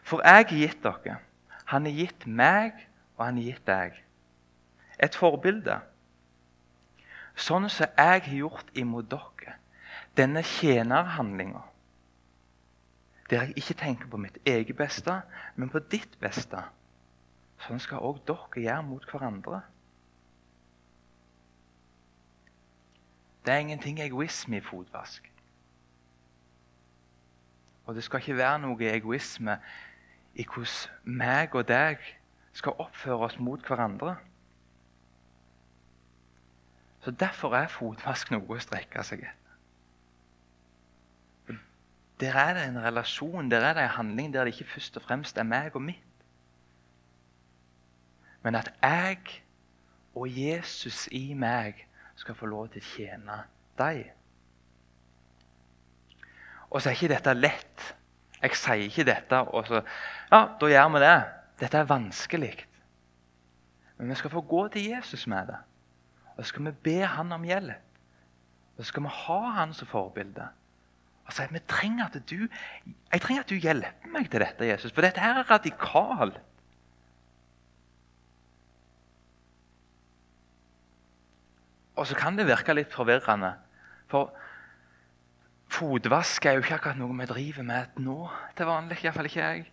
For 0.06 0.22
jeg 0.22 0.44
har 0.44 0.52
gitt 0.52 0.82
dere. 0.84 1.16
Han 1.72 1.88
har 1.88 1.96
gitt 1.96 2.26
meg, 2.26 2.76
og 3.16 3.24
han 3.24 3.40
har 3.40 3.48
gitt 3.48 3.64
deg. 3.66 3.96
Et 5.02 5.16
forbilde. 5.18 5.80
Sånn 7.34 7.66
som 7.72 7.88
jeg 7.88 8.22
har 8.28 8.36
gjort 8.38 8.70
imot 8.78 9.08
dere. 9.10 9.56
Denne 10.16 10.44
tjenerhandlinga 10.46 11.64
der 13.30 13.42
jeg 13.42 13.56
ikke 13.56 13.74
tenker 13.74 14.08
på 14.08 14.16
mitt 14.16 14.38
eget 14.46 14.76
beste, 14.76 15.20
men 15.56 15.70
på 15.70 15.78
ditt 15.78 16.18
beste. 16.20 16.60
Sånn 17.66 17.80
skal 17.82 18.04
òg 18.04 18.20
dere 18.28 18.62
gjøre 18.62 18.82
mot 18.86 19.06
hverandre. 19.10 19.62
Det 23.46 23.54
er 23.54 23.64
ingenting 23.64 23.98
egoisme 24.02 24.58
i 24.58 24.64
fotvask. 24.64 25.32
Og 27.86 27.94
det 27.94 28.04
skal 28.04 28.20
ikke 28.20 28.36
være 28.36 28.62
noe 28.64 28.90
egoisme 28.90 29.58
i 30.34 30.44
hvordan 30.44 31.18
meg 31.18 31.54
og 31.54 31.68
deg 31.68 32.02
skal 32.56 32.78
oppføre 32.82 33.28
oss 33.28 33.38
mot 33.38 33.62
hverandre. 33.66 34.16
Så 37.00 37.10
Derfor 37.10 37.54
er 37.54 37.70
fotvask 37.70 38.30
noe 38.34 38.42
å 38.50 38.58
strekke 38.58 39.02
seg 39.06 39.22
etter. 39.22 39.45
Der 42.20 42.32
er 42.32 42.54
det 42.54 42.64
en 42.64 42.82
relasjon, 42.82 43.50
der 43.50 43.60
er 43.60 43.74
det 43.74 43.82
en 43.82 43.88
handling 43.88 44.34
der 44.34 44.44
det 44.44 44.54
ikke 44.54 44.72
først 44.72 44.96
og 44.96 45.02
fremst 45.02 45.38
er 45.38 45.42
meg 45.42 45.74
og 45.76 45.82
mitt. 45.82 46.02
Men 48.42 48.54
at 48.54 48.72
jeg 48.82 49.18
og 50.14 50.28
Jesus 50.30 51.08
i 51.12 51.34
meg 51.34 51.82
skal 52.16 52.34
få 52.34 52.46
lov 52.46 52.68
til 52.72 52.80
å 52.80 52.88
tjene 52.94 53.36
deg. 53.78 54.06
Og 56.70 56.80
så 56.80 56.88
er 56.88 56.96
ikke 56.96 57.12
dette 57.12 57.34
lett. 57.36 57.86
Jeg 58.40 58.56
sier 58.56 58.86
ikke 58.86 59.08
dette, 59.08 59.40
og 59.42 59.66
så 59.68 59.82
Ja, 60.30 60.46
da 60.60 60.68
gjør 60.70 60.88
vi 60.94 61.00
det. 61.04 61.16
Dette 61.60 61.78
er 61.78 61.88
vanskelig. 61.90 62.66
Men 63.96 64.08
vi 64.08 64.14
skal 64.14 64.30
få 64.30 64.40
gå 64.40 64.68
til 64.68 64.88
Jesus 64.90 65.26
med 65.26 65.46
det. 65.46 65.58
Og 66.36 66.44
så 66.44 66.48
skal 66.48 66.64
vi 66.64 66.72
be 66.82 67.00
han 67.06 67.32
om 67.32 67.44
hjelp. 67.44 68.00
Og 68.76 68.84
så 68.84 68.88
skal 68.88 69.02
vi 69.02 69.12
ha 69.12 69.40
han 69.60 69.72
som 69.74 69.88
forbilde 69.88 70.48
og 71.26 71.34
sier 71.34 71.50
vi 71.50 71.62
trenger 71.66 72.06
at 72.06 72.18
du, 72.30 72.46
jeg 72.46 73.22
trenger 73.22 73.42
at 73.42 73.50
du 73.50 73.58
hjelper 73.58 74.12
meg 74.14 74.28
til 74.30 74.42
dette, 74.44 74.68
Jesus, 74.68 74.94
for 74.94 75.02
dette 75.02 75.22
her 75.22 75.40
er 75.40 75.50
radikalt. 75.50 76.38
Og 81.96 82.06
så 82.06 82.16
kan 82.18 82.36
det 82.36 82.46
virke 82.46 82.76
litt 82.76 82.92
forvirrende. 82.92 83.54
For 84.12 84.30
fotvask 85.72 86.46
er 86.46 86.58
jo 86.58 86.62
ikke 86.62 86.76
akkurat 86.76 87.00
noe 87.00 87.16
vi 87.16 87.28
driver 87.30 87.66
med 87.66 87.96
nå 88.04 88.18
til 88.56 88.68
vanlig. 88.68 89.00
Iallfall 89.02 89.30
ikke 89.30 89.46
jeg. 89.46 89.64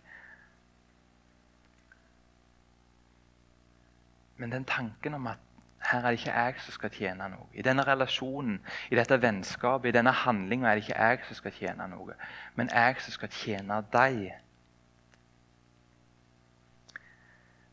Men 4.40 4.56
den 4.56 4.64
tanken 4.66 5.20
om 5.20 5.28
at 5.30 5.53
her 5.94 6.04
er 6.04 6.14
det 6.14 6.20
ikke 6.20 6.34
jeg 6.34 6.60
som 6.60 6.76
skal 6.76 6.90
tjene 6.94 7.28
noe. 7.32 7.46
I 7.54 7.62
denne 7.62 7.84
relasjonen, 7.86 8.58
i 8.90 8.98
dette 8.98 9.18
vennskapet, 9.22 9.88
i 9.90 9.96
denne 9.96 10.12
handlinga 10.24 10.70
er 10.70 10.78
det 10.78 10.86
ikke 10.86 11.00
jeg 11.00 11.20
som 11.28 11.38
skal 11.40 11.54
tjene 11.58 11.86
noe, 11.92 12.16
men 12.54 12.72
jeg 12.72 13.00
som 13.04 13.16
skal 13.16 13.32
tjene 13.34 13.78
deg. 13.92 14.24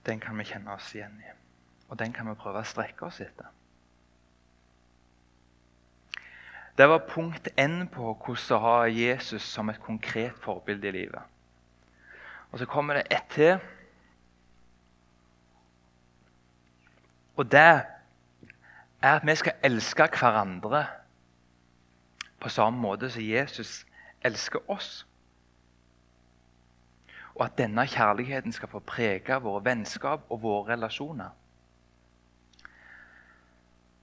Den 0.06 0.22
kan 0.22 0.38
vi 0.38 0.48
kjenne 0.50 0.74
oss 0.74 0.94
igjen 0.96 1.18
i, 1.22 1.34
og 1.90 2.00
den 2.00 2.14
kan 2.14 2.30
vi 2.30 2.38
prøve 2.40 2.64
å 2.64 2.68
strekke 2.68 3.10
oss 3.10 3.22
etter. 3.22 3.50
Det 6.78 6.88
var 6.90 7.04
punkt 7.06 7.50
N 7.60 7.84
på 7.92 8.14
hvordan 8.16 8.56
å 8.56 8.62
ha 8.64 8.78
Jesus 8.90 9.44
som 9.44 9.70
et 9.70 9.82
konkret 9.84 10.38
forbilde 10.42 10.88
i 10.88 10.96
livet. 10.96 11.22
Og 12.52 12.60
så 12.60 12.66
kommer 12.66 12.98
det 12.98 13.12
ett 13.12 13.28
til. 13.30 13.60
Og 17.36 17.52
det 17.52 17.86
er 19.02 19.16
at 19.16 19.26
vi 19.26 19.36
skal 19.36 19.54
elske 19.64 20.08
hverandre 20.20 20.86
på 22.42 22.50
samme 22.50 22.82
måte 22.82 23.10
som 23.10 23.22
Jesus 23.22 23.86
elsker 24.24 24.70
oss. 24.70 25.08
Og 27.36 27.46
at 27.46 27.58
denne 27.58 27.86
kjærligheten 27.88 28.52
skal 28.52 28.70
få 28.70 28.80
prege 28.80 29.38
våre 29.42 29.64
vennskap 29.66 30.26
og 30.30 30.42
våre 30.42 30.74
relasjoner. 30.74 31.30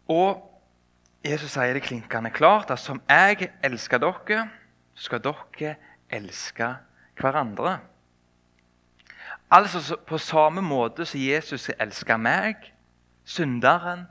Og 0.08 0.44
Jesus 1.24 1.50
sier 1.52 1.74
det 1.76 1.82
klinkende 1.82 2.30
klart 2.30 2.70
at 2.70 2.80
som 2.80 3.02
jeg 3.10 3.50
elsker 3.62 4.00
dere, 4.00 4.48
skal 4.94 5.22
dere 5.22 5.74
elske 6.10 6.72
hverandre. 7.20 7.78
Altså 9.50 9.96
På 10.06 10.18
samme 10.18 10.62
måte 10.62 11.04
som 11.06 11.20
Jesus 11.20 11.70
elsker 11.78 12.16
meg, 12.16 12.72
synderen, 13.24 14.06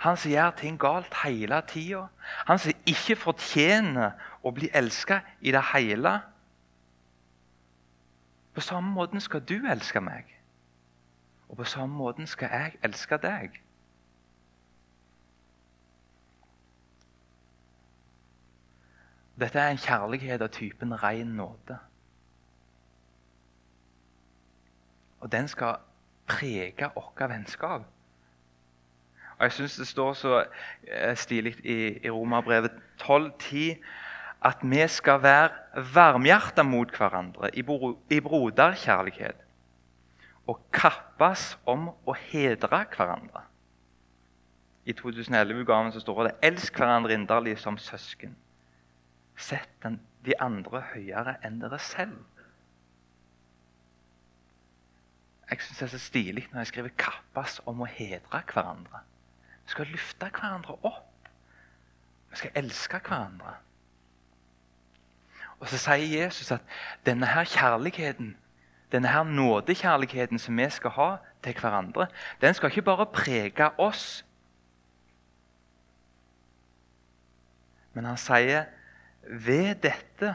han 0.00 0.16
som 0.16 0.32
gjør 0.32 0.50
ting 0.56 0.78
galt 0.80 1.14
hele 1.24 1.60
tida, 1.68 2.06
han 2.48 2.58
som 2.58 2.72
ikke 2.88 3.18
fortjener 3.20 4.14
å 4.40 4.52
bli 4.56 4.70
elska 4.72 5.18
i 5.44 5.52
det 5.52 5.60
hele. 5.74 6.14
På 8.56 8.64
samme 8.64 8.94
måte 8.96 9.20
skal 9.20 9.44
du 9.44 9.58
elske 9.68 10.00
meg, 10.00 10.32
og 11.50 11.60
på 11.60 11.68
samme 11.68 12.00
måte 12.00 12.24
skal 12.32 12.48
jeg 12.48 12.80
elske 12.88 13.20
deg. 13.20 13.60
Dette 19.40 19.60
er 19.60 19.72
en 19.74 19.84
kjærlighet 19.84 20.40
av 20.40 20.52
typen 20.56 20.96
ren 21.04 21.36
nåde. 21.36 21.76
Og 25.20 25.32
den 25.32 25.48
skal 25.48 25.80
prege 26.28 26.88
vårt 26.96 27.20
vennskap. 27.20 27.84
Og 29.40 29.46
Jeg 29.46 29.52
syns 29.56 29.76
det 29.80 29.86
står 29.88 30.12
så 30.20 30.32
eh, 30.84 31.16
stilig 31.16 31.54
i, 31.64 31.76
i 32.04 32.10
Romerbrevet 32.12 32.74
12,10 33.00 33.78
at 34.44 34.60
vi 34.60 34.82
skal 34.88 35.22
være 35.22 35.84
varmhjerta 35.94 36.62
mot 36.62 36.92
hverandre 36.92 37.48
i, 37.56 37.62
bro, 37.64 37.94
i 38.12 38.20
broderkjærlighet. 38.20 39.40
Og 40.44 40.60
kappes 40.76 41.54
om 41.64 41.88
å 41.88 42.16
hedre 42.16 42.84
hverandre. 42.92 43.46
I 44.84 44.92
2011-utgaven 45.00 45.92
står 45.96 46.24
det 46.24 46.36
'Elsk 46.42 46.76
hverandre 46.76 47.16
inderlig 47.16 47.58
som 47.58 47.78
søsken'. 47.78 48.36
Sett 49.36 49.72
den, 49.82 50.00
de 50.24 50.36
andre 50.40 50.84
høyere 50.92 51.38
enn 51.44 51.60
dere 51.60 51.78
selv. 51.78 52.18
Jeg 55.50 55.60
syns 55.60 55.78
det 55.78 55.86
er 55.86 55.96
så 55.96 55.98
stilig 55.98 56.48
når 56.52 56.60
jeg 56.60 56.66
skriver 56.66 56.92
'kappes 56.96 57.62
om 57.64 57.80
å 57.80 57.88
hedre 57.88 58.42
hverandre'. 58.52 59.09
Vi 59.70 59.72
skal 59.72 59.86
løfte 59.86 60.26
hverandre 60.34 60.74
opp. 60.82 61.28
Vi 62.30 62.36
skal 62.40 62.56
elske 62.58 62.98
hverandre. 62.98 63.52
Og 65.60 65.68
Så 65.70 65.78
sier 65.78 66.24
Jesus 66.24 66.48
at 66.50 66.64
denne 67.06 67.28
her 67.30 67.44
kjærligheten, 67.46 68.32
denne 68.90 69.08
her 69.08 69.22
nådekjærligheten 69.22 70.42
som 70.42 70.58
vi 70.58 70.66
skal 70.70 70.90
ha 70.90 71.06
til 71.42 71.54
hverandre, 71.54 72.08
den 72.40 72.54
skal 72.54 72.70
ikke 72.72 72.82
bare 72.82 73.06
prege 73.06 73.68
oss. 73.78 74.24
Men 77.94 78.04
han 78.10 78.18
sier 78.18 78.64
ved 79.22 79.74
dette 79.86 80.32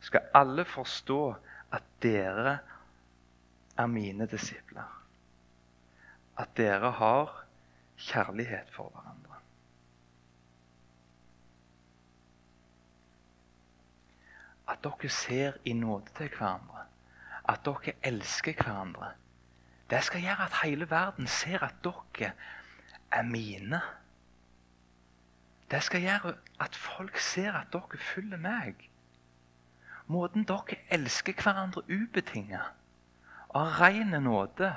skal 0.00 0.24
alle 0.34 0.64
forstå 0.64 1.34
at 1.72 1.84
dere 2.02 2.58
er 3.76 3.86
mine 3.86 4.26
disipler. 4.26 5.04
At 6.38 6.56
dere 6.56 6.90
har 6.96 7.44
kjærlighet 7.98 8.70
for 8.70 8.88
hverandre. 8.88 9.34
At 14.68 14.84
dere 14.84 15.08
ser 15.08 15.52
i 15.64 15.72
nåde 15.72 16.12
til 16.16 16.28
hverandre, 16.28 16.84
at 17.48 17.64
dere 17.64 17.94
elsker 18.02 18.54
hverandre. 18.54 19.12
Det 19.90 20.04
skal 20.04 20.20
gjøre 20.20 20.44
at 20.44 20.58
hele 20.64 20.90
verden 20.90 21.26
ser 21.26 21.64
at 21.64 21.74
dere 21.84 22.32
er 23.12 23.22
mine. 23.22 23.80
Det 25.70 25.82
skal 25.82 26.00
gjøre 26.00 26.34
at 26.60 26.76
folk 26.76 27.18
ser 27.18 27.52
at 27.52 27.72
dere 27.72 27.98
følger 27.98 28.36
meg. 28.36 28.90
Måten 30.06 30.44
dere 30.44 30.76
elsker 30.90 31.32
hverandre 31.42 31.82
ubetinget, 31.88 32.74
av 33.54 33.72
ren 33.80 34.12
nåde, 34.22 34.72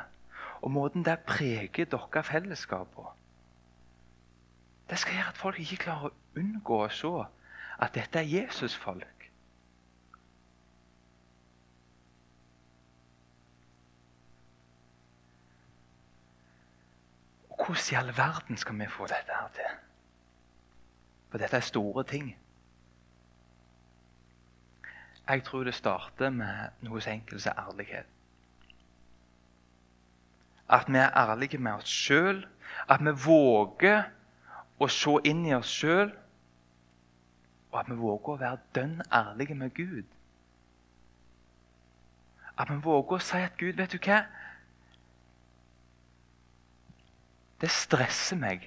og 0.61 0.71
måten 0.71 1.05
det 1.05 1.19
preger 1.25 1.85
dere 1.85 2.23
fellesskap 2.23 2.87
på. 2.95 3.11
Det 4.89 4.99
skal 4.99 5.13
gjøre 5.13 5.29
at 5.29 5.37
folk 5.37 5.59
ikke 5.59 5.83
klarer 5.85 6.11
å 6.11 6.39
unngå 6.39 6.77
å 6.83 6.89
se 6.91 7.13
at 7.81 7.95
dette 7.95 8.19
er 8.19 8.27
Jesusfolk. 8.27 9.27
Hvordan 17.61 17.91
i 17.91 17.95
all 17.95 18.11
verden 18.17 18.57
skal 18.57 18.79
vi 18.79 18.87
få 18.89 19.07
dette 19.07 19.37
her 19.37 19.49
til? 19.55 19.75
For 21.31 21.39
dette 21.39 21.55
er 21.55 21.65
store 21.65 22.03
ting. 22.03 22.33
Jeg 25.27 25.43
tror 25.43 25.63
det 25.63 25.73
starter 25.73 26.29
med 26.29 26.83
noe 26.83 27.01
så 27.01 27.13
enkelt 27.13 27.41
som 27.41 27.55
ærlighet. 27.57 28.10
At 30.71 30.87
vi 30.87 30.97
er 30.97 31.11
ærlige 31.17 31.57
med 31.57 31.81
oss 31.81 31.89
sjøl. 31.89 32.45
At 32.89 33.03
vi 33.03 33.13
våger 33.25 34.05
å 34.79 34.87
se 34.87 35.17
inn 35.27 35.45
i 35.45 35.55
oss 35.55 35.71
sjøl. 35.81 36.11
Og 37.71 37.79
at 37.79 37.89
vi 37.91 37.97
våger 37.99 38.33
å 38.33 38.39
være 38.39 38.59
dønn 38.75 39.01
ærlige 39.11 39.55
med 39.55 39.73
Gud. 39.75 40.07
At 42.57 42.69
vi 42.69 42.79
våger 42.83 43.17
å 43.17 43.23
si 43.23 43.41
at 43.41 43.57
Gud, 43.59 43.77
vet 43.79 43.93
du 43.93 43.99
hva? 44.01 44.23
Det 47.61 47.69
stresser 47.69 48.39
meg, 48.41 48.65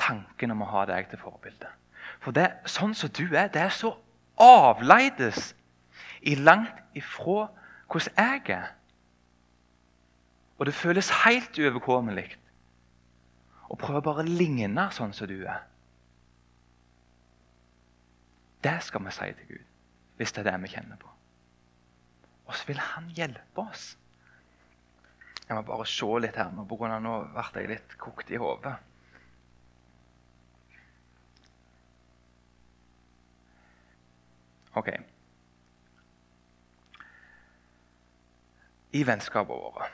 tanken 0.00 0.54
om 0.54 0.62
å 0.64 0.70
ha 0.70 0.86
deg 0.88 1.10
til 1.10 1.20
forbilde. 1.20 1.68
For 2.24 2.32
det, 2.36 2.48
sånn 2.68 2.94
som 2.96 3.12
du 3.12 3.26
er, 3.28 3.50
det 3.52 3.60
er 3.66 3.74
så 3.74 3.92
avleides 4.40 5.52
i 6.24 6.34
langt 6.40 6.76
ifra 6.96 7.50
hvordan 7.90 8.16
jeg 8.16 8.56
er. 8.56 8.70
Og 10.60 10.66
det 10.68 10.76
føles 10.76 11.08
helt 11.22 11.56
uoverkommelig 11.56 12.26
å 13.72 13.78
prøve 13.80 14.02
bare 14.04 14.20
å 14.20 14.28
ligne 14.28 14.90
sånn 14.92 15.14
som 15.16 15.28
du 15.30 15.38
er. 15.48 15.62
Det 18.60 18.74
skal 18.84 19.00
vi 19.06 19.14
si 19.16 19.28
til 19.38 19.54
Gud, 19.54 19.70
hvis 20.18 20.34
det 20.36 20.42
er 20.42 20.50
det 20.50 20.58
vi 20.66 20.72
kjenner 20.74 21.00
på. 21.00 21.08
Og 22.44 22.52
så 22.58 22.66
vil 22.68 22.82
Han 22.82 23.08
hjelpe 23.16 23.62
oss. 23.62 23.94
Jeg 25.46 25.56
må 25.56 25.62
bare 25.64 25.86
se 25.88 26.08
litt 26.20 26.36
her 26.36 26.50
nå, 26.52 26.66
pga. 26.68 26.98
nå 27.00 27.14
ble 27.32 27.62
jeg 27.62 27.70
litt 27.70 27.96
kokt 27.96 28.28
i 28.30 28.36
hodet. 28.42 28.74
Ok. 34.76 34.92
I 38.92 39.02
vennskapene 39.06 39.64
våre 39.64 39.88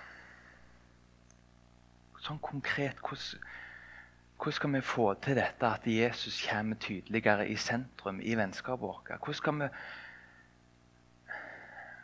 sånn 2.27 2.43
konkret 2.43 3.01
hvordan, 3.03 3.45
hvordan 4.37 4.57
skal 4.59 4.75
vi 4.75 4.81
få 4.85 5.07
til 5.25 5.39
dette 5.39 5.69
at 5.69 5.87
Jesus 5.89 6.41
kommer 6.49 6.79
tydeligere 6.83 7.47
i 7.49 7.57
sentrum 7.61 8.21
i 8.21 8.35
vennskapet 8.39 8.83
vårt? 8.83 9.13
Hvordan 9.15 9.39
skal, 9.41 9.61
vi, 9.61 9.69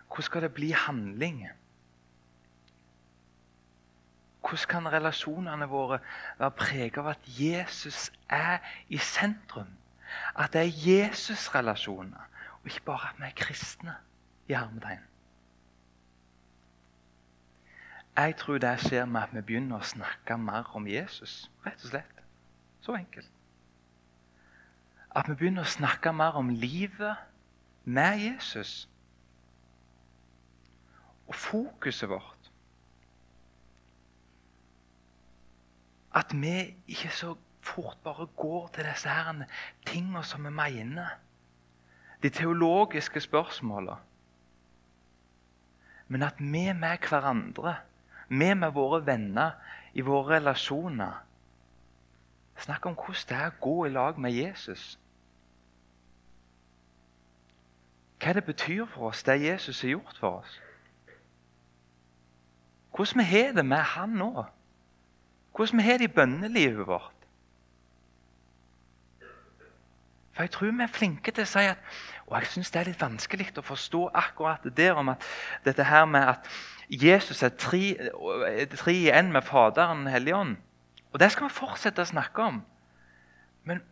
hvordan 0.07 0.29
skal 0.29 0.47
det 0.47 0.55
bli 0.55 0.71
handling? 0.77 1.43
Hvordan 4.43 4.69
kan 4.69 4.91
relasjonene 4.93 5.69
våre 5.71 6.01
være 6.39 6.57
preget 6.59 6.99
av 7.03 7.13
at 7.15 7.31
Jesus 7.39 8.11
er 8.29 8.59
i 8.89 8.99
sentrum? 8.99 9.71
At 10.37 10.53
det 10.53 10.67
er 10.67 10.81
Jesus-relasjoner, 10.87 12.29
og 12.61 12.67
ikke 12.69 12.85
bare 12.85 13.13
at 13.13 13.21
vi 13.21 13.29
er 13.31 13.37
kristne. 13.37 13.95
i 14.49 14.55
hermetegn. 14.55 15.12
Jeg 18.17 18.37
tror 18.37 18.59
det 18.59 18.81
skjer 18.81 19.05
med 19.05 19.23
at 19.23 19.31
vi 19.33 19.41
begynner 19.41 19.81
å 19.81 19.89
snakke 19.89 20.37
mer 20.37 20.69
om 20.77 20.87
Jesus. 20.87 21.51
Rett 21.65 21.81
og 21.85 21.95
slett. 21.95 22.19
Så 22.85 22.97
enkelt. 22.97 23.31
At 25.17 25.29
vi 25.29 25.37
begynner 25.39 25.65
å 25.65 25.73
snakke 25.73 26.13
mer 26.13 26.37
om 26.37 26.51
livet 26.53 27.17
med 27.85 28.21
Jesus. 28.21 28.89
Og 31.27 31.35
fokuset 31.35 32.09
vårt 32.09 32.43
At 36.13 36.35
vi 36.37 36.75
ikke 36.87 37.09
så 37.09 37.37
fort 37.65 37.97
bare 38.05 38.27
går 38.37 38.67
til 38.75 38.85
disse 38.85 39.09
her 39.09 39.45
tingene 39.87 40.21
som 40.23 40.45
vi 40.45 40.51
mener. 40.51 41.15
De 42.23 42.29
teologiske 42.29 43.21
spørsmålene. 43.21 43.97
Men 46.09 46.23
at 46.23 46.35
vi 46.39 46.73
med 46.73 47.09
hverandre, 47.09 47.77
vi 48.33 48.55
med 48.55 48.73
våre 48.73 49.03
venner, 49.07 49.59
i 49.93 50.01
våre 50.01 50.39
relasjoner 50.39 51.21
Snakk 52.63 52.87
om 52.87 52.95
hvordan 52.95 53.29
det 53.29 53.37
er 53.37 53.49
å 53.51 53.61
gå 53.61 53.77
i 53.87 53.93
lag 53.93 54.19
med 54.21 54.35
Jesus. 54.37 54.99
Hva 58.23 58.35
det 58.37 58.45
betyr 58.47 58.85
for 58.87 59.09
oss, 59.11 59.23
det 59.27 59.41
Jesus 59.43 59.81
har 59.83 59.97
gjort 59.97 60.19
for 60.21 60.43
oss. 60.43 60.61
Hvordan 62.95 63.19
vi 63.19 63.25
har 63.25 63.57
det 63.57 63.65
med 63.67 63.83
Han 63.97 64.15
nå. 64.21 64.45
Hvordan 65.57 65.79
vi 65.79 65.89
har 65.89 65.99
det 65.99 66.11
i 66.11 66.15
bønnelivet 66.15 66.87
vårt. 66.87 67.27
For 70.33 70.43
Jeg 70.43 70.51
tror 70.51 70.71
vi 70.71 70.83
er 70.83 70.93
flinke 70.93 71.33
til 71.33 71.43
å 71.43 71.51
si 71.51 71.67
at 71.67 71.83
Og 72.33 72.39
jeg 72.41 72.49
syns 72.49 72.71
det 72.73 72.81
er 72.81 72.89
litt 72.89 73.03
vanskelig 73.03 73.51
å 73.61 73.65
forstå 73.67 74.07
akkurat 74.17 74.65
det 74.77 74.89
om 74.97 75.11
at 75.13 75.25
dette 75.67 75.85
her 75.85 76.07
med 76.09 76.25
at 76.31 76.47
Jesus 76.89 77.43
er 77.45 77.53
tre, 77.61 77.83
i 77.93 79.11
én 79.13 79.29
med 79.33 79.45
Faderen 79.45 80.07
Helligånd. 80.09 80.57
Og 81.13 81.21
Det 81.21 81.29
skal 81.33 81.51
vi 81.51 81.55
fortsette 81.55 82.01
å 82.01 82.09
snakke 82.09 82.43
om. 82.43 82.63
Men 83.69 83.83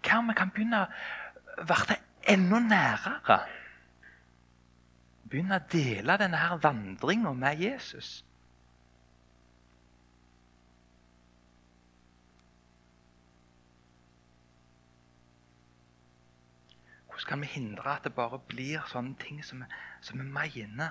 hva 0.00 0.22
om 0.22 0.32
vi 0.32 0.36
kan 0.40 0.50
begynne 0.54 0.86
å 0.86 1.66
være 1.68 1.98
enda 2.32 2.62
nærere? 2.64 3.38
Begynne 5.28 5.60
å 5.60 5.68
dele 5.72 6.16
denne 6.20 6.40
her 6.40 6.56
vandringa 6.64 7.34
med 7.36 7.60
Jesus. 7.60 8.22
Hvordan 17.22 17.38
kan 17.38 17.40
vi 17.40 17.46
hindre 17.46 17.90
at 17.94 18.02
det 18.02 18.14
bare 18.14 18.40
blir 18.50 18.82
sånne 18.90 19.14
ting 19.14 19.44
som, 19.46 19.60
som 20.02 20.18
vi 20.18 20.24
mener? 20.26 20.90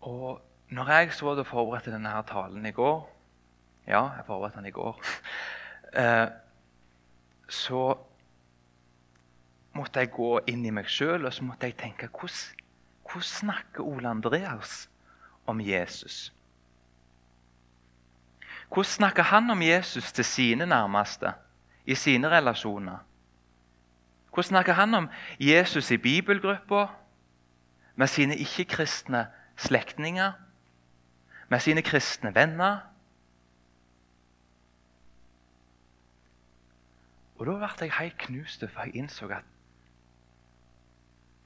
Og 0.00 0.40
når 0.72 0.92
jeg 0.94 1.12
så 1.12 1.34
det 1.36 1.44
forberedte 1.44 1.92
denne 1.92 2.08
her 2.08 2.24
talen 2.28 2.64
i 2.64 2.72
går 2.72 3.04
Ja, 3.86 4.14
jeg 4.16 4.24
forberedte 4.26 4.62
den 4.62 4.72
i 4.72 4.76
går. 4.78 5.02
Eh, 5.94 6.26
så 7.48 7.80
måtte 9.78 10.00
jeg 10.02 10.10
gå 10.10 10.40
inn 10.50 10.64
i 10.66 10.72
meg 10.74 10.88
sjøl 10.90 11.28
og 11.28 11.30
så 11.36 11.44
måtte 11.46 11.68
jeg 11.68 11.76
tenke 11.78 12.08
hvordan, 12.08 12.64
hvordan 13.04 13.28
snakker 13.28 13.86
Ole 13.86 14.10
Andreas 14.10 14.88
om 15.46 15.60
Jesus? 15.62 16.32
Hvordan 18.74 18.90
snakker 18.90 19.22
han 19.22 19.50
om 19.50 19.62
Jesus 19.62 20.12
til 20.12 20.24
sine 20.24 20.66
nærmeste, 20.66 21.32
i 21.86 21.94
sine 21.94 22.28
relasjoner? 22.28 22.98
Hvordan 24.28 24.48
snakker 24.48 24.72
han 24.72 24.94
om 24.94 25.08
Jesus 25.40 25.90
i 25.90 25.96
bibelgruppa, 25.96 26.86
med 27.94 28.06
sine 28.06 28.36
ikke-kristne 28.36 29.26
slektninger, 29.56 30.32
med 31.48 31.60
sine 31.60 31.82
kristne 31.82 32.34
venner? 32.34 32.78
Og 37.38 37.46
Da 37.46 37.52
ble 37.52 37.68
jeg 37.80 37.92
helt 38.00 38.18
knust, 38.18 38.64
for 38.72 38.80
jeg 38.80 38.96
innså 38.96 39.26
at 39.26 39.44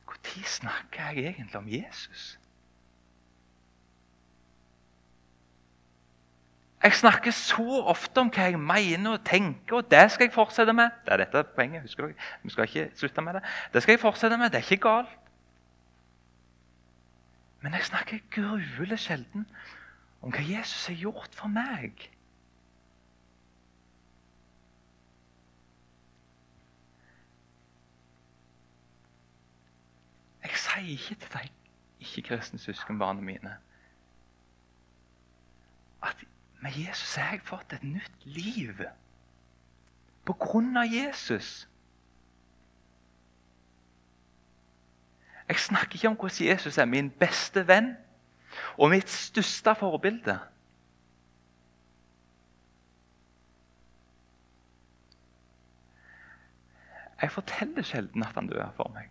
Når 0.06 0.44
snakker 0.44 1.10
jeg 1.10 1.16
egentlig 1.16 1.56
om 1.56 1.68
Jesus? 1.68 2.38
Jeg 6.82 6.92
snakker 6.94 7.30
så 7.34 7.82
ofte 7.90 8.22
om 8.22 8.28
hva 8.30 8.44
jeg 8.46 8.58
mener 8.60 9.16
og 9.16 9.24
tenker, 9.26 9.80
og 9.80 9.88
det 9.90 10.04
skal 10.14 10.28
jeg 10.28 10.34
fortsette 10.34 10.72
med. 10.72 10.94
Det 11.04 11.12
er 11.12 11.24
dette 11.24 11.42
poenget, 11.56 11.82
husker 11.82 12.06
dere? 12.06 12.28
Vi 12.42 12.50
skal 12.54 12.68
ikke 12.68 12.90
slutte 12.94 13.24
med 13.26 13.34
det. 13.34 13.42
Det 13.72 13.82
skal 13.82 13.92
jeg 13.92 14.00
fortsette 14.00 14.38
med. 14.38 14.50
Det 14.50 14.60
er 14.60 14.70
ikke 14.70 14.88
galt. 14.88 15.16
Men 17.60 17.74
jeg 17.74 17.84
snakker 17.84 18.18
gruelig 18.30 18.98
sjelden 18.98 19.48
om 20.22 20.30
hva 20.30 20.44
Jesus 20.46 20.86
har 20.86 20.94
gjort 20.94 21.34
for 21.34 21.50
meg. 21.50 22.06
Jeg 30.46 30.62
sier 30.62 30.94
ikke 30.94 31.18
til 31.26 31.34
de 31.34 31.48
ikke-kristne 32.06 32.58
søskenbarna 32.62 33.20
mine 33.20 33.58
at 36.02 36.28
med 36.58 36.74
Jesus 36.76 37.14
har 37.14 37.36
jeg 37.36 37.46
fått 37.46 37.72
et 37.72 37.84
nytt 37.86 38.24
liv. 38.26 38.82
På 40.26 40.34
grunn 40.34 40.76
av 40.76 40.90
Jesus. 40.90 41.68
Jeg 45.48 45.58
snakker 45.64 45.96
ikke 45.96 46.08
om 46.10 46.18
hvordan 46.20 46.46
Jesus 46.50 46.78
er 46.78 46.84
min 46.90 47.10
beste 47.10 47.62
venn 47.68 47.94
og 48.76 48.90
mitt 48.92 49.08
største 49.08 49.74
forbilde. 49.78 50.38
Jeg 57.22 57.32
forteller 57.34 57.82
sjelden 57.82 58.22
at 58.22 58.34
han 58.34 58.50
dør 58.50 58.70
for 58.76 58.92
meg. 58.94 59.08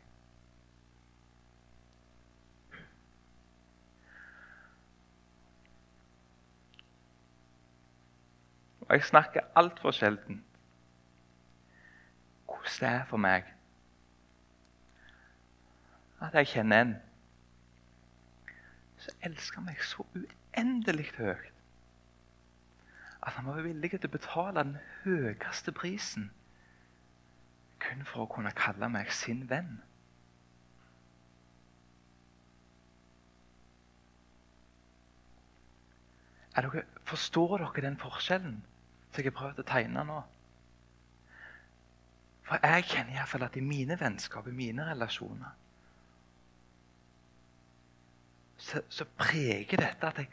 Og 8.87 8.95
jeg 8.95 9.03
snakker 9.03 9.41
altfor 9.55 9.91
sjelden 9.91 10.43
hvordan 12.47 12.79
det 12.79 12.89
er 12.89 13.05
for 13.05 13.17
meg 13.17 13.45
at 16.21 16.33
jeg 16.33 16.47
kjenner 16.47 16.81
en 16.81 16.95
som 18.97 19.27
elsker 19.27 19.63
meg 19.63 19.83
så 19.85 20.05
uendelig 20.15 21.11
høyt 21.17 21.53
at 23.27 23.33
han 23.33 23.45
var 23.45 23.61
villig 23.65 23.91
til 23.91 24.07
å 24.07 24.13
betale 24.13 24.63
den 24.63 24.77
høyeste 25.03 25.73
prisen 25.75 26.29
kun 27.83 28.05
for 28.07 28.23
å 28.23 28.31
kunne 28.31 28.53
kalle 28.57 28.89
meg 28.89 29.11
sin 29.13 29.43
venn. 29.49 29.77
Dere, 36.57 36.87
forstår 37.05 37.59
dere 37.61 37.83
den 37.85 37.99
forskjellen? 38.01 38.57
Som 39.17 39.25
jeg 39.25 39.33
har 39.33 39.39
prøvd 39.39 39.63
å 39.63 39.65
tegne 39.65 40.03
nå. 40.05 40.17
For 42.47 42.61
jeg 42.63 42.85
kjenner 42.91 43.17
iallfall 43.17 43.47
at 43.47 43.57
i 43.57 43.63
mine 43.65 43.97
vennskap, 43.99 44.45
i 44.47 44.53
mine 44.55 44.85
relasjoner, 44.85 45.55
så, 48.57 48.81
så 48.89 49.05
preger 49.17 49.81
dette 49.81 50.07
at 50.07 50.21
jeg 50.23 50.29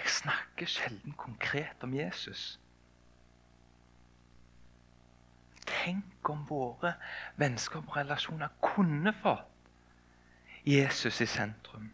Jeg 0.00 0.08
snakker 0.08 0.66
sjelden 0.66 1.12
konkret 1.12 1.82
om 1.84 1.92
Jesus. 1.94 2.54
Tenk 5.66 6.30
om 6.32 6.46
våre 6.48 6.94
vennskap 7.36 7.84
og 7.84 7.98
relasjoner 7.98 8.48
kunne 8.64 9.12
fått 9.20 9.68
Jesus 10.64 11.20
i 11.20 11.28
sentrum. 11.28 11.90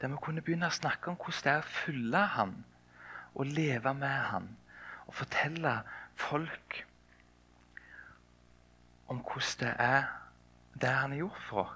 Der 0.00 0.08
vi 0.08 0.20
kunne 0.22 0.42
begynne 0.42 0.70
å 0.70 0.74
snakke 0.74 1.10
om 1.10 1.18
hvordan 1.18 1.44
det 1.44 1.52
er 1.52 1.64
å 1.64 1.72
følge 1.74 2.24
han 2.34 2.54
og 3.34 3.46
leve 3.46 3.94
med 3.94 4.20
han. 4.30 4.48
Og 5.06 5.14
fortelle 5.14 5.74
folk 6.18 6.82
om 9.08 9.22
hvordan 9.24 9.58
det 9.64 9.74
er 9.78 10.08
det 10.78 10.94
han 10.94 11.14
har 11.16 11.22
gjort 11.24 11.44
for 11.48 11.64
oss. 11.64 11.74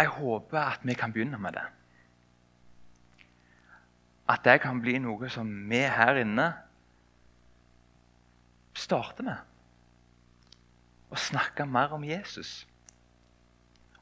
Jeg 0.00 0.08
håper 0.08 0.58
at 0.58 0.80
vi 0.88 0.94
kan 0.96 1.12
begynne 1.12 1.36
med 1.38 1.52
det. 1.52 1.66
At 4.32 4.44
det 4.44 4.62
kan 4.62 4.78
bli 4.80 4.94
noe 5.02 5.28
som 5.28 5.48
vi 5.68 5.82
her 5.84 6.22
inne 6.22 6.46
starte 8.90 9.24
med 9.26 9.38
å 11.10 11.18
snakke 11.18 11.66
mer 11.66 11.94
om 11.94 12.04
Jesus. 12.06 12.64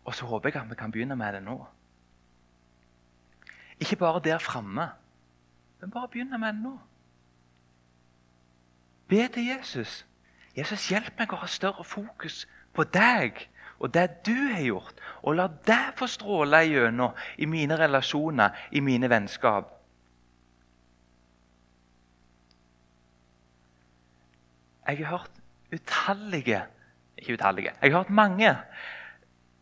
Og 0.04 0.16
så 0.16 0.28
håper 0.28 0.52
jeg 0.52 0.62
at 0.62 0.70
vi 0.70 0.78
kan 0.80 0.92
begynne 0.92 1.16
med 1.16 1.36
det 1.36 1.42
nå. 1.44 1.58
Ikke 3.80 3.98
bare 4.00 4.22
der 4.24 4.40
framme, 4.42 4.88
men 5.80 5.92
bare 5.92 6.08
begynne 6.08 6.40
med 6.40 6.56
det 6.56 6.64
nå. 6.64 6.74
Be 9.08 9.28
til 9.32 9.46
Jesus. 9.48 10.02
Jesus, 10.56 10.88
hjelp 10.90 11.20
meg 11.20 11.32
å 11.32 11.38
ha 11.40 11.48
større 11.48 11.84
fokus 11.86 12.42
på 12.76 12.84
deg 12.92 13.46
og 13.78 13.92
det 13.94 14.24
du 14.26 14.34
har 14.34 14.64
gjort. 14.64 15.00
Og 15.22 15.38
la 15.38 15.46
det 15.68 15.94
få 15.96 16.08
stråle 16.10 16.64
gjennom 16.66 17.16
i 17.38 17.46
mine 17.46 17.78
relasjoner, 17.78 18.56
i 18.72 18.82
mine 18.84 19.08
vennskap. 19.08 19.77
Jeg 24.88 24.98
har 24.98 25.18
hørt 25.18 25.30
utallige 25.72 26.62
Ikke 27.16 27.32
utallige. 27.32 27.72
Jeg 27.82 27.92
har 27.92 27.98
hørt 27.98 28.10
mange 28.10 28.56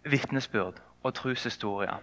vitnesbyrd 0.05 0.83
og 1.03 1.15
troshistorier 1.15 2.03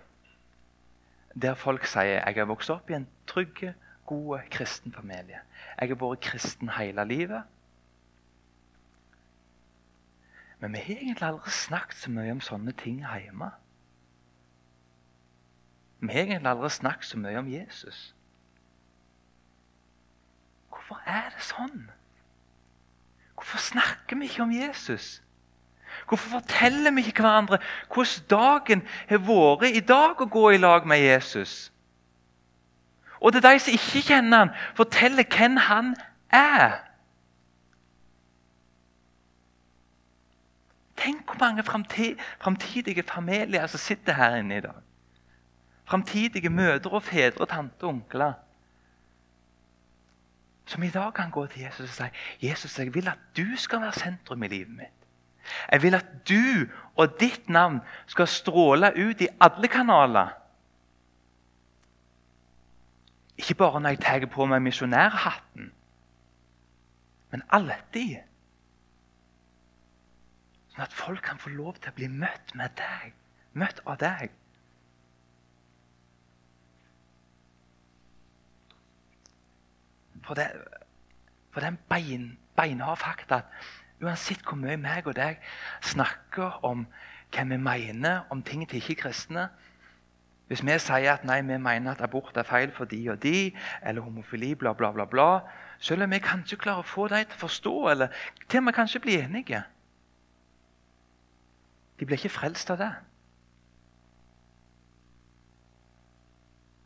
der 1.41 1.53
folk 1.53 1.85
sier 1.85 2.21
jeg 2.21 2.35
har 2.37 2.45
vokst 2.45 2.69
opp 2.69 2.89
i 2.89 2.97
en 2.97 3.07
trygg, 3.27 3.73
god 4.05 4.45
kristen 4.51 4.93
familie. 4.93 5.41
Jeg 5.79 5.89
har 5.89 5.97
vært 5.97 6.21
kristen 6.21 6.69
hele 6.77 7.05
livet. 7.05 7.43
Men 10.59 10.73
vi 10.73 10.77
har 10.77 11.01
egentlig 11.01 11.27
aldri 11.27 11.51
snakket 11.51 11.97
så 11.97 12.11
mye 12.11 12.31
om 12.31 12.41
sånne 12.41 12.71
ting 12.71 13.01
hjemme. 13.01 13.49
Vi 15.99 16.11
har 16.13 16.27
egentlig 16.27 16.51
aldri 16.51 16.69
snakket 16.69 17.09
så 17.09 17.19
mye 17.19 17.39
om 17.39 17.49
Jesus. 17.51 18.03
Hvorfor 20.69 21.01
er 21.07 21.33
det 21.33 21.43
sånn? 21.43 21.89
Hvorfor 23.53 23.67
snakker 23.67 24.15
vi 24.17 24.23
ikke 24.23 24.41
om 24.41 24.51
Jesus? 24.51 25.21
Hvorfor 26.07 26.29
forteller 26.29 26.91
vi 26.91 27.01
ikke 27.05 27.21
hverandre 27.21 27.59
hvordan 27.93 28.23
dagen 28.29 28.81
har 29.09 29.19
vært 29.21 29.75
i 29.77 29.83
dag 29.85 30.21
å 30.21 30.25
gå 30.25 30.49
i 30.49 30.57
lag 30.57 30.87
med 30.89 30.97
Jesus? 30.97 31.69
Og 33.21 33.35
til 33.35 33.43
de 33.45 33.59
som 33.61 33.75
ikke 33.77 34.01
kjenner 34.07 34.41
han, 34.41 34.53
forteller 34.73 35.27
hvem 35.29 35.59
han 35.67 35.93
er. 36.33 36.79
Tenk 40.97 41.21
hvor 41.29 41.37
mange 41.45 41.63
framtidige 42.41 43.03
familier 43.05 43.67
som 43.67 43.79
sitter 43.79 44.17
her 44.17 44.39
inne 44.41 44.57
i 44.57 44.65
dag. 44.65 44.81
Framtidige 45.85 46.49
mødre 46.49 46.97
og 46.97 47.05
fedre, 47.05 47.45
tante 47.45 47.85
og 47.85 47.99
onkler. 47.99 48.33
Som 50.65 50.83
i 50.83 50.89
dag 50.89 51.13
kan 51.13 51.31
gå 51.31 51.45
til 51.47 51.61
Jesus 51.61 51.89
og 51.89 51.95
si 51.95 52.47
Jesus, 52.47 52.79
jeg 52.79 52.93
vil 52.95 53.07
at 53.07 53.19
du 53.37 53.55
skal 53.57 53.81
være 53.81 53.99
sentrum 53.99 54.43
i 54.43 54.47
livet 54.47 54.75
mitt. 54.77 54.99
Jeg 55.71 55.81
vil 55.83 55.95
at 55.95 56.05
du 56.29 56.65
og 56.95 57.19
ditt 57.19 57.49
navn 57.49 57.81
skal 58.07 58.27
stråle 58.27 58.93
ut 58.95 59.21
i 59.21 59.27
alle 59.41 59.67
kanaler. 59.67 60.31
Ikke 63.37 63.55
bare 63.55 63.81
når 63.81 63.89
jeg 63.89 63.99
tar 63.99 64.25
på 64.31 64.45
meg 64.45 64.61
misjonærhatten, 64.61 65.71
men 67.33 67.43
alltid. 67.49 68.21
Sånn 70.73 70.85
at 70.85 70.93
folk 70.93 71.21
kan 71.25 71.41
få 71.41 71.51
lov 71.53 71.79
til 71.81 71.91
å 71.91 71.97
bli 71.97 72.07
møtt 72.07 72.53
med 72.57 72.75
deg, 72.77 73.11
møtt 73.57 73.81
av 73.89 73.97
deg. 74.01 74.31
For 80.23 80.39
det, 80.39 80.49
for 81.51 81.59
den 81.61 81.77
bein, 81.89 82.37
beinharde 82.55 83.01
fakta 83.01 83.41
at 83.43 83.43
Uansett 84.03 84.41
hvor 84.43 84.57
mye 84.59 84.77
meg 84.79 85.07
og 85.07 85.15
deg 85.15 85.41
snakker 85.85 86.59
om 86.67 86.87
hva 87.33 87.43
vi 87.49 87.59
mener 87.61 88.25
om 88.33 88.41
ting 88.43 88.65
til 88.67 88.81
ikke-kristne 88.81 89.47
Hvis 90.49 90.63
vi 90.65 90.75
sier 90.81 91.13
at 91.13 91.23
nei, 91.25 91.39
vi 91.41 91.57
mener 91.57 91.93
at 91.93 92.01
abort 92.03 92.37
er 92.37 92.47
feil 92.47 92.73
for 92.75 92.85
de 92.85 92.99
og 93.09 93.21
de, 93.23 93.53
eller 93.81 94.03
homofili, 94.03 94.53
bla, 94.55 94.73
bla, 94.73 94.91
bla, 94.91 95.05
bla 95.05 95.29
Selv 95.79 96.03
om 96.03 96.11
vi 96.11 96.19
kanskje 96.23 96.59
klarer 96.59 96.83
å 96.83 96.87
få 96.87 97.07
dem 97.07 97.23
til 97.25 97.37
å 97.39 97.43
forstå, 97.45 97.75
eller 97.93 98.19
til 98.49 98.59
og 98.59 98.67
med 98.67 98.75
kanskje 98.75 99.01
bli 99.03 99.17
enige 99.21 99.63
De 101.99 102.05
blir 102.05 102.17
ikke 102.17 102.33
frelst 102.33 102.71
av 102.73 102.81
det. 102.81 102.91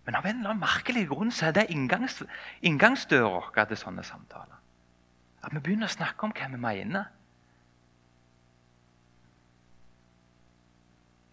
Men 0.08 0.16
av 0.16 0.26
en 0.26 0.38
eller 0.40 0.54
annen 0.54 0.64
merkelig 0.64 1.04
grunn 1.10 1.34
så 1.36 1.50
er 1.50 1.56
det 1.58 1.66
inngangs, 1.74 2.22
inngangsdøra 2.64 3.28
vår 3.28 3.66
til 3.68 3.80
sånne 3.82 4.06
samtaler. 4.08 4.62
At 5.44 5.52
vi 5.52 5.60
begynner 5.60 5.90
å 5.90 5.92
snakke 5.92 6.24
om 6.24 6.32
hva 6.32 6.48
vi 6.54 6.60
mener. 6.64 7.10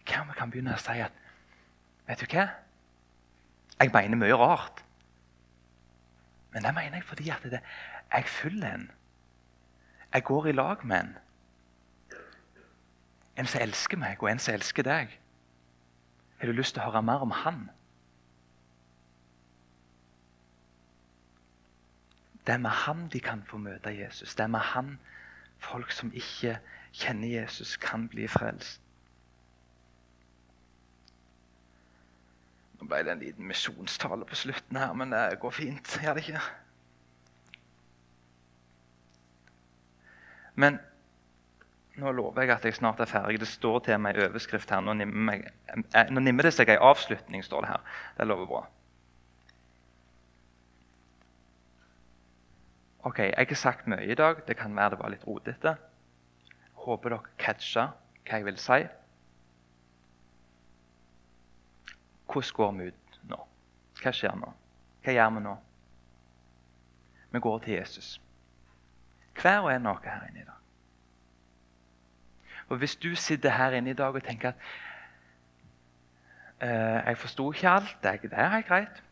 Hva 0.03 0.25
vi 0.27 0.35
kan 0.35 0.51
begynne 0.51 0.75
å 0.75 0.81
si 0.81 0.97
at 0.99 1.21
Vet 2.05 2.19
du 2.21 2.27
hva? 2.35 2.43
Jeg 3.79 3.89
mener 3.95 4.19
mye 4.19 4.35
rart. 4.37 4.83
Men 6.53 6.67
det 6.67 6.73
mener 6.75 6.99
jeg 6.99 7.07
fordi 7.07 7.31
at 7.33 7.47
det, 7.49 7.61
jeg 8.11 8.27
følger 8.29 8.67
en. 8.73 8.85
Jeg 10.13 10.23
går 10.27 10.51
i 10.51 10.51
lag 10.51 10.83
med 10.85 10.99
en. 10.99 11.15
En 13.39 13.49
som 13.49 13.63
elsker 13.63 13.97
meg, 13.97 14.21
og 14.21 14.29
en 14.31 14.39
som 14.39 14.53
elsker 14.53 14.83
deg. 14.85 15.17
Har 16.39 16.51
du 16.51 16.53
lyst 16.53 16.75
til 16.75 16.83
å 16.83 16.91
høre 16.91 17.01
mer 17.07 17.25
om 17.25 17.33
han? 17.33 17.65
Det 22.45 22.53
er 22.53 22.61
med 22.61 22.69
han 22.85 23.07
de 23.13 23.19
kan 23.19 23.43
få 23.47 23.57
møte 23.57 23.89
Jesus. 23.89 24.35
Det 24.35 24.43
er 24.43 24.53
med 24.53 24.59
han 24.59 24.97
folk 25.57 25.91
som 25.91 26.11
ikke 26.13 26.59
kjenner 26.93 27.27
Jesus, 27.41 27.75
kan 27.81 28.07
bli 28.11 28.27
frelst. 28.29 28.81
Nå 32.79 32.87
ble 32.87 33.01
det 33.07 33.15
en 33.15 33.23
liten 33.23 33.47
misjonstale 33.49 34.27
på 34.29 34.37
slutten 34.37 34.77
her, 34.77 34.93
men 34.93 35.13
det 35.15 35.39
går 35.41 35.55
fint. 35.55 35.97
Gjør 36.03 36.17
det 36.17 36.27
ikke? 36.27 36.43
Men 40.55 40.79
nå 41.99 42.11
lover 42.11 42.43
jeg 42.43 42.55
at 42.55 42.65
jeg 42.67 42.77
snart 42.77 42.99
er 42.99 43.09
ferdig. 43.09 43.39
Det 43.39 43.47
står 43.47 43.79
til 43.87 43.99
meg 44.03 44.19
i 44.19 44.25
overskrift 44.27 44.71
her. 44.71 44.83
Nå 44.83 44.95
nimmer, 44.99 45.31
meg, 45.31 45.45
nå 46.11 46.23
nimmer 46.23 46.47
det 46.47 46.53
seg 46.55 46.71
ei 46.71 46.79
avslutning, 46.79 47.43
står 47.43 47.65
det 47.65 47.73
her. 47.73 47.99
Det 48.19 48.27
lover 48.27 48.51
bra. 48.51 48.63
Ok, 53.05 53.19
Jeg 53.19 53.47
har 53.49 53.55
sagt 53.55 53.87
mye 53.87 54.01
i 54.01 54.15
dag. 54.15 54.35
Det 54.47 54.57
kan 54.57 54.75
være 54.75 54.89
det 54.89 54.99
var 54.99 55.11
litt 55.13 55.27
rotete. 55.27 55.75
Håper 56.73 57.13
dere 57.13 57.33
catcha 57.37 57.83
hva 58.25 58.39
jeg 58.39 58.45
vil 58.47 58.57
si. 58.57 58.79
Hvordan 62.25 62.55
går 62.57 62.71
vi 62.79 62.87
ut 62.89 63.19
nå? 63.29 63.37
Hva 64.01 64.11
skjer 64.11 64.33
nå? 64.41 64.49
Hva 65.05 65.15
gjør 65.19 65.35
vi 65.37 65.45
nå? 65.45 65.53
Vi 67.35 67.43
går 67.45 67.61
til 67.67 67.77
Jesus. 67.77 68.09
Hver 69.37 69.61
og 69.61 69.71
en 69.75 69.85
av 69.85 70.01
dere 70.01 70.17
her 70.17 70.27
inne 70.31 70.41
i 70.41 70.49
dag. 70.49 70.59
Og 72.73 72.77
Hvis 72.81 72.95
du 72.95 73.13
sitter 73.15 73.53
her 73.53 73.77
inne 73.77 73.93
i 73.93 74.01
dag 74.01 74.15
og 74.17 74.23
tenker 74.25 74.49
at 74.49 74.69
eh, 76.57 77.05
jeg 77.05 77.17
forsto 77.21 77.51
ikke 77.53 77.69
alt, 77.69 77.97
det 78.01 78.33
er 78.33 78.61
greit 78.65 79.04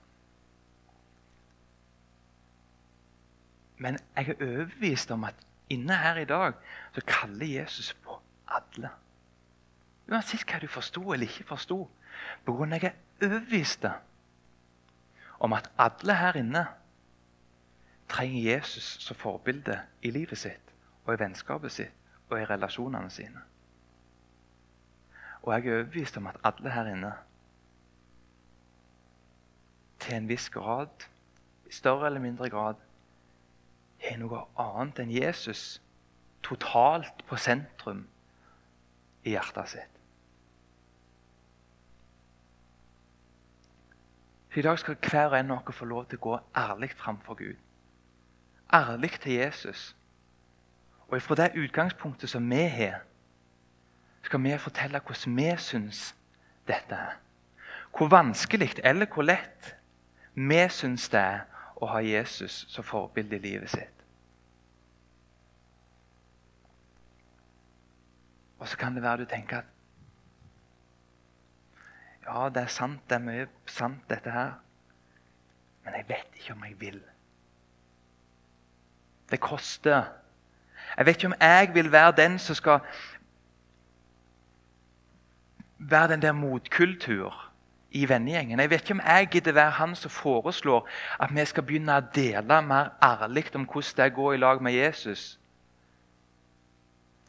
Men 3.84 4.00
jeg 4.16 4.30
er 4.30 4.46
overbevist 4.46 5.12
om 5.12 5.26
at 5.28 5.36
inne 5.74 5.96
her 6.00 6.22
i 6.22 6.26
dag 6.26 6.54
så 6.96 7.02
kaller 7.08 7.46
Jesus 7.46 7.94
på 7.94 8.16
alle. 8.48 8.92
Uansett 10.08 10.46
hva 10.48 10.60
du 10.62 10.70
forsto 10.72 11.04
eller 11.12 11.28
ikke 11.28 11.48
forsto. 11.50 11.80
På 12.46 12.56
jeg 12.66 12.84
er 12.84 12.96
overbevist 13.26 13.88
om 15.44 15.54
at 15.54 15.68
alle 15.78 16.16
her 16.16 16.40
inne 16.40 16.64
trenger 18.08 18.54
Jesus 18.54 18.88
som 19.04 19.20
forbilde 19.20 19.82
i 20.02 20.12
livet 20.12 20.38
sitt 20.38 20.72
og 21.04 21.16
i 21.16 21.20
vennskapet 21.20 21.72
sitt 21.72 22.30
og 22.30 22.40
i 22.40 22.48
relasjonene 22.48 23.10
sine. 23.12 23.42
Og 25.44 25.54
jeg 25.54 25.68
er 25.68 25.82
overbevist 25.82 26.18
om 26.18 26.32
at 26.32 26.40
alle 26.44 26.72
her 26.72 26.94
inne 26.94 27.12
til 30.00 30.16
en 30.16 30.28
viss 30.28 30.50
grad, 30.50 31.08
i 31.68 31.72
større 31.72 32.06
eller 32.08 32.24
mindre 32.24 32.50
grad, 32.50 32.80
er 34.04 34.20
noe 34.20 34.44
annet 34.60 35.00
enn 35.04 35.12
Jesus 35.14 35.82
totalt 36.44 37.24
på 37.28 37.40
sentrum 37.40 38.04
i 39.24 39.36
hjertet 39.36 39.76
sitt. 39.76 40.00
I 44.56 44.62
dag 44.62 44.78
skal 44.80 44.98
hver 45.02 45.32
og 45.32 45.40
en 45.40 45.52
av 45.52 45.64
dere 45.64 45.74
få 45.74 45.86
lov 45.90 46.06
til 46.10 46.20
å 46.20 46.26
gå 46.28 46.36
ærlig 46.62 46.92
framfor 47.00 47.40
Gud. 47.40 47.56
Ærlig 48.74 49.16
til 49.24 49.40
Jesus. 49.40 49.96
Og 51.08 51.22
fra 51.22 51.38
det 51.40 51.56
utgangspunktet 51.58 52.30
som 52.30 52.46
vi 52.50 52.68
har, 52.70 53.02
skal 54.24 54.44
vi 54.44 54.58
fortelle 54.58 55.02
hvordan 55.02 55.38
vi 55.38 55.50
syns 55.58 56.04
dette 56.68 56.96
er. 56.96 57.18
Hvor 57.98 58.08
vanskelig 58.14 58.76
eller 58.84 59.10
hvor 59.10 59.26
lett 59.26 59.74
vi 60.36 60.62
syns 60.70 61.10
det 61.10 61.20
er 61.20 61.44
å 61.82 61.90
ha 61.90 62.00
Jesus 62.02 62.64
som 62.70 62.86
forbilde 62.86 63.38
i 63.38 63.44
livet 63.44 63.70
sitt. 63.74 63.93
Og 68.64 68.68
så 68.68 68.78
kan 68.78 68.96
det 68.96 69.02
være 69.04 69.18
du 69.18 69.26
tenker 69.26 69.58
at 69.58 69.66
ja, 72.26 72.50
det 72.50 72.62
er 72.62 72.68
sant, 72.72 73.02
det 73.10 73.18
er 73.18 73.20
mye 73.20 73.48
sant, 73.68 74.06
dette 74.10 74.32
her. 74.32 74.54
Men 75.84 75.98
jeg 75.98 76.06
vet 76.08 76.38
ikke 76.40 76.54
om 76.54 76.64
jeg 76.64 76.78
vil. 76.80 77.02
Det 79.32 79.40
koster. 79.44 80.04
Jeg 80.98 81.06
vet 81.06 81.16
ikke 81.16 81.34
om 81.34 81.36
jeg 81.42 81.74
vil 81.74 81.92
være 81.92 82.16
den 82.22 82.40
som 82.40 82.56
skal 82.56 82.80
være 85.80 86.14
den 86.14 86.22
der 86.22 86.32
motkultur 86.32 87.52
i 87.92 88.10
vennegjengen. 88.10 88.60
Jeg 88.60 88.70
vet 88.70 88.82
ikke 88.82 88.94
om 88.94 89.06
jeg 89.06 89.28
gidder 89.32 89.52
være 89.52 89.72
han 89.72 89.96
som 89.96 90.12
foreslår 90.12 90.88
at 91.20 91.36
vi 91.36 91.46
skal 91.46 91.68
begynne 91.68 92.00
å 92.00 92.10
dele 92.16 92.62
mer 92.64 92.96
ærlig 93.04 93.50
om 93.56 93.68
hvordan 93.68 93.98
det 93.98 94.14
går 94.16 94.34
i 94.34 94.38
lag 94.48 94.64
med 94.64 94.72
Jesus. 94.72 95.40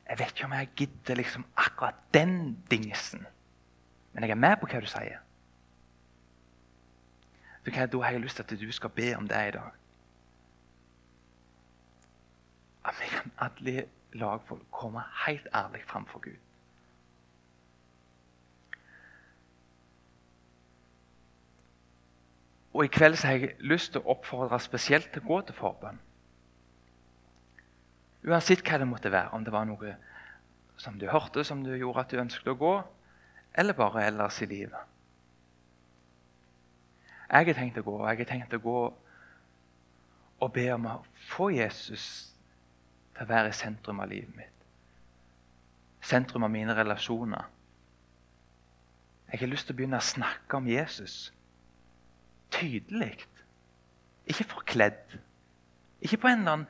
Jeg 0.08 0.18
vet 0.18 0.34
ikke 0.34 0.44
om 0.44 0.52
jeg 0.52 0.68
gidder 0.76 1.14
liksom 1.14 1.46
akkurat 1.56 1.94
den 2.14 2.58
dingsen. 2.70 3.26
Men 4.12 4.22
jeg 4.22 4.30
er 4.30 4.34
med 4.34 4.56
på 4.60 4.68
hva 4.70 4.80
du 4.80 4.86
sier. 4.86 5.22
Du, 7.64 7.70
hva, 7.70 7.86
da 7.86 8.00
har 8.04 8.12
jeg 8.12 8.20
lyst 8.20 8.36
til 8.36 8.44
at 8.44 8.60
du 8.60 8.72
skal 8.72 8.92
be 8.92 9.14
om 9.16 9.28
det 9.28 9.40
i 9.48 9.54
dag. 9.56 9.70
At 12.84 13.00
vi 13.00 13.08
kan 13.08 13.32
alle 13.38 13.86
lagfolk 14.12 14.66
komme 14.70 15.02
helt 15.26 15.46
ærlig 15.54 15.82
framfor 15.86 16.18
Gud. 16.18 16.36
Og 22.74 22.84
I 22.84 22.88
kveld 22.88 23.16
så 23.16 23.26
har 23.26 23.34
jeg 23.34 23.54
lyst 23.58 23.92
til 23.94 24.02
å 24.02 24.16
oppfordre 24.16 24.58
spesielt 24.60 25.12
til 25.14 25.22
å 25.22 25.28
gå 25.28 25.40
til 25.46 25.54
forbønn. 25.54 26.00
Uansett 28.24 28.64
hva 28.64 28.80
det 28.80 28.88
måtte 28.88 29.12
være, 29.12 29.34
om 29.36 29.44
det 29.44 29.52
var 29.52 29.66
noe 29.68 29.94
som 30.80 30.96
du 30.98 31.06
hørte 31.10 31.44
som 31.44 31.62
du 31.64 31.74
gjorde 31.76 32.02
at 32.02 32.12
du 32.12 32.20
ønsket 32.22 32.50
å 32.50 32.58
gå, 32.58 32.74
eller 33.54 33.76
bare 33.78 34.06
ellers 34.08 34.40
i 34.42 34.48
livet. 34.50 34.90
Jeg 37.28 37.48
har 37.48 37.58
tenkt 37.58 37.78
å 37.80 37.84
gå, 37.86 37.94
og 37.98 38.08
jeg 38.10 38.22
har 38.22 38.30
tenkt 38.30 38.56
å 38.56 38.62
gå 38.62 38.78
og 40.44 40.52
be 40.54 40.64
om 40.74 40.88
å 40.90 40.98
få 41.30 41.50
Jesus 41.54 42.06
til 43.14 43.24
å 43.24 43.30
være 43.30 43.52
i 43.52 43.56
sentrum 43.56 44.02
av 44.02 44.10
livet 44.10 44.34
mitt. 44.36 44.50
Sentrum 46.04 46.44
av 46.44 46.52
mine 46.52 46.74
relasjoner. 46.76 47.46
Jeg 49.30 49.40
har 49.40 49.50
lyst 49.50 49.66
til 49.68 49.74
å 49.74 49.78
begynne 49.78 49.98
å 50.02 50.04
snakke 50.04 50.58
om 50.58 50.68
Jesus 50.68 51.32
tydelig. 52.54 53.24
Ikke 54.30 54.46
forkledd. 54.46 55.16
Ikke 56.04 56.20
på 56.20 56.28
en 56.30 56.44
eller 56.44 56.58
annen 56.58 56.68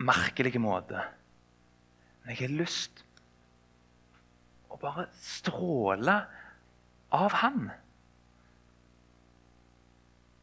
merkelig 0.00 0.60
måte. 0.60 1.02
Men 2.22 2.34
jeg 2.34 2.46
har 2.46 2.56
lyst 2.56 3.04
å 4.70 4.78
bare 4.80 5.06
stråle 5.20 6.16
av 7.14 7.36
Han. 7.42 7.70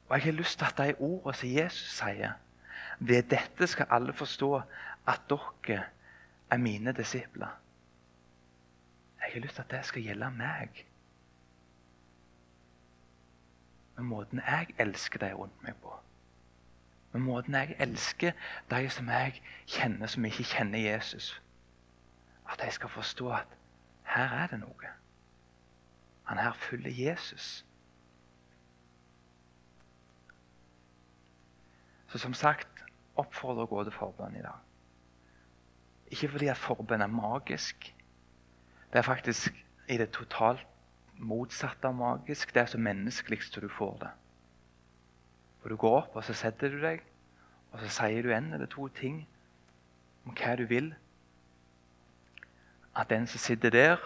Og 0.08 0.16
jeg 0.16 0.26
har 0.30 0.38
lyst 0.38 0.60
til 0.60 0.70
at 0.70 0.80
de 0.80 0.96
ordene 1.04 1.36
som 1.36 1.50
Jesus 1.52 1.98
sier 2.00 2.38
Ved 3.00 3.28
dette 3.30 3.68
skal 3.70 3.92
alle 3.94 4.14
forstå 4.16 4.52
at 5.08 5.28
dere 5.30 5.84
er 6.50 6.58
mine 6.58 6.94
disipler. 6.98 7.52
Jeg 9.22 9.34
har 9.34 9.44
lyst 9.44 9.60
til 9.60 9.66
at 9.68 9.72
det 9.76 9.82
skal 9.86 10.02
gjelde 10.02 10.32
meg. 10.34 10.82
Med 13.98 14.10
måten 14.10 14.42
jeg 14.42 14.74
elsker 14.82 15.22
de 15.22 15.34
rundt 15.34 15.62
meg 15.64 15.78
på. 15.84 15.94
Med 17.12 17.22
måten 17.22 17.56
jeg 17.56 17.76
elsker 17.80 18.32
de 18.72 18.90
som 18.90 19.10
jeg 19.10 19.42
kjenner 19.66 20.08
som 20.08 20.26
ikke 20.26 20.44
kjenner 20.44 20.80
Jesus. 20.80 21.42
At 22.50 22.62
de 22.64 22.72
skal 22.72 22.90
forstå 22.90 23.30
at 23.32 23.58
her 24.08 24.34
er 24.44 24.48
det 24.48 24.60
noe. 24.60 24.92
Han 26.28 26.38
her 26.38 26.54
følger 26.54 26.92
Jesus. 26.92 27.66
Så 32.08 32.18
som 32.18 32.34
sagt 32.34 32.84
oppfordrer 33.16 33.68
å 33.68 33.72
gå 33.72 33.84
til 33.84 33.96
forbønn 33.96 34.36
i 34.40 34.44
dag. 34.44 34.64
Ikke 36.12 36.30
fordi 36.32 36.48
at 36.52 36.60
forbønn 36.60 37.04
er 37.04 37.12
magisk. 37.12 37.90
Det 38.94 39.00
er 39.00 39.08
faktisk 39.08 39.56
i 39.88 39.98
det 40.00 40.12
totalt 40.16 40.64
motsatte 41.18 41.88
av 41.88 41.96
magisk. 41.96 42.54
Det 42.54 42.62
er 42.62 42.72
så 42.72 42.80
menneskelig 42.80 43.42
som 43.44 43.64
du 43.64 43.70
får 43.72 43.98
det. 44.04 44.12
For 45.68 45.76
Du 45.76 45.80
går 45.82 45.98
opp 45.98 46.14
og 46.16 46.24
så 46.24 46.32
setter 46.32 46.70
du 46.72 46.78
deg, 46.80 47.02
og 47.74 47.82
så 47.82 47.90
sier 47.92 48.24
du 48.24 48.30
en 48.32 48.54
eller 48.56 48.70
to 48.72 48.86
ting 48.88 49.18
om 50.24 50.32
hva 50.32 50.54
du 50.56 50.62
vil 50.70 50.94
at 52.96 53.10
den 53.10 53.28
som 53.28 53.44
sitter 53.44 53.70
der, 53.76 53.98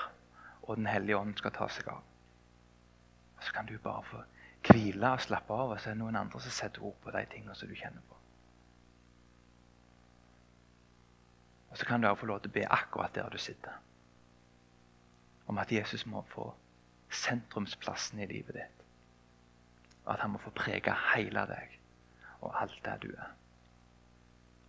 og 0.63 0.78
Den 0.78 0.88
hellige 0.89 1.17
ånd 1.17 1.36
skal 1.38 1.54
ta 1.54 1.67
seg 1.69 1.88
av. 1.88 2.02
Og 3.38 3.43
Så 3.43 3.54
kan 3.54 3.69
du 3.69 3.78
bare 3.78 4.04
få 4.04 4.24
hvile 4.71 5.12
og 5.13 5.21
slappe 5.21 5.54
av, 5.54 5.69
og 5.69 5.80
så 5.80 5.89
er 5.89 5.93
det 5.93 6.00
noen 6.02 6.15
andre 6.15 6.41
som 6.41 6.52
setter 6.52 6.82
ord 6.82 6.97
på 7.04 7.12
de 7.12 7.26
tingene 7.30 7.56
som 7.56 7.69
du 7.69 7.76
kjenner 7.76 8.02
på. 8.10 8.17
Og 11.69 11.78
så 11.78 11.86
kan 11.86 12.02
du 12.02 12.08
også 12.08 12.26
få 12.26 12.26
lov 12.26 12.41
til 12.41 12.50
å 12.50 12.58
be 12.58 12.67
akkurat 12.71 13.15
der 13.15 13.30
du 13.30 13.38
sitter. 13.38 13.78
Om 15.45 15.58
at 15.58 15.71
Jesus 15.71 16.06
må 16.06 16.26
få 16.34 16.56
sentrumsplassen 17.10 18.19
i 18.19 18.26
livet 18.26 18.56
ditt. 18.56 18.81
Og 20.06 20.14
at 20.14 20.20
han 20.20 20.34
må 20.34 20.42
få 20.42 20.50
prege 20.56 20.96
hele 21.16 21.46
deg 21.50 21.78
og 22.42 22.62
alt 22.62 22.80
det 22.86 22.96
du 23.04 23.08
er. 23.14 23.34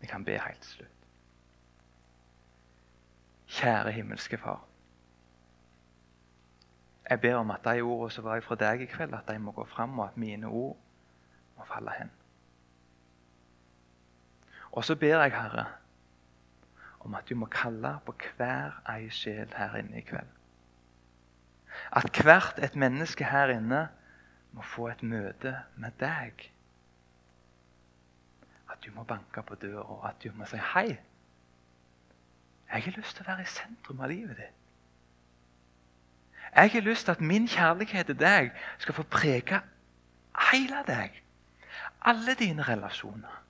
Vi 0.00 0.06
kan 0.06 0.24
be 0.24 0.38
helt 0.38 0.60
til 0.60 0.70
slutt. 0.70 0.98
Kjære 3.46 3.92
himmelske 3.92 4.38
Far. 4.38 4.64
Jeg 7.10 7.20
ber 7.20 7.34
om 7.36 7.50
at 7.50 7.64
de 7.64 7.80
ordene 7.80 8.10
som 8.10 8.24
var 8.24 8.40
fra 8.40 8.54
deg 8.54 8.80
i 8.80 8.86
kveld, 8.88 9.14
at 9.14 9.28
de 9.28 9.38
må 9.38 9.52
gå 9.52 9.64
fram, 9.64 9.98
og 9.98 10.06
at 10.08 10.16
mine 10.16 10.46
ord 10.46 10.76
må 11.56 11.64
falle 11.64 11.92
hen. 11.98 12.10
Og 14.72 14.84
så 14.84 14.96
ber 14.96 15.20
jeg, 15.20 15.32
Herre, 15.32 15.66
om 17.00 17.14
at 17.14 17.28
du 17.28 17.34
må 17.34 17.46
kalle 17.46 17.98
på 18.06 18.14
hver 18.36 18.78
ei 18.88 19.10
sjel 19.10 19.50
her 19.56 19.74
inne 19.76 19.98
i 19.98 20.06
kveld. 20.06 20.30
At 21.92 22.22
hvert 22.22 22.58
et 22.62 22.76
menneske 22.76 23.24
her 23.24 23.52
inne 23.52 23.88
må 24.52 24.62
få 24.62 24.88
et 24.88 25.02
møte 25.02 25.56
med 25.76 25.90
deg. 26.00 26.48
At 28.72 28.84
du 28.84 28.90
må 28.94 29.04
banke 29.04 29.42
på 29.42 29.54
døra, 29.54 30.08
at 30.08 30.22
du 30.22 30.32
må 30.34 30.46
si 30.46 30.56
'hei'. 30.56 30.96
Jeg 32.72 32.82
har 32.82 32.92
lyst 32.96 33.16
til 33.16 33.24
å 33.24 33.30
være 33.30 33.42
i 33.42 33.52
sentrum 33.52 34.00
av 34.00 34.08
livet 34.08 34.36
ditt. 34.36 34.58
Jeg 36.54 36.70
har 36.70 36.80
lyst 36.80 37.04
til 37.04 37.12
at 37.12 37.20
min 37.20 37.48
kjærlighet 37.48 38.06
til 38.06 38.18
deg 38.18 38.50
skal 38.78 38.94
få 38.94 39.02
prege 39.02 39.60
hele 40.50 40.84
deg. 40.86 41.22
Alle 42.00 42.34
dine 42.34 42.62
relasjoner. 42.62 43.42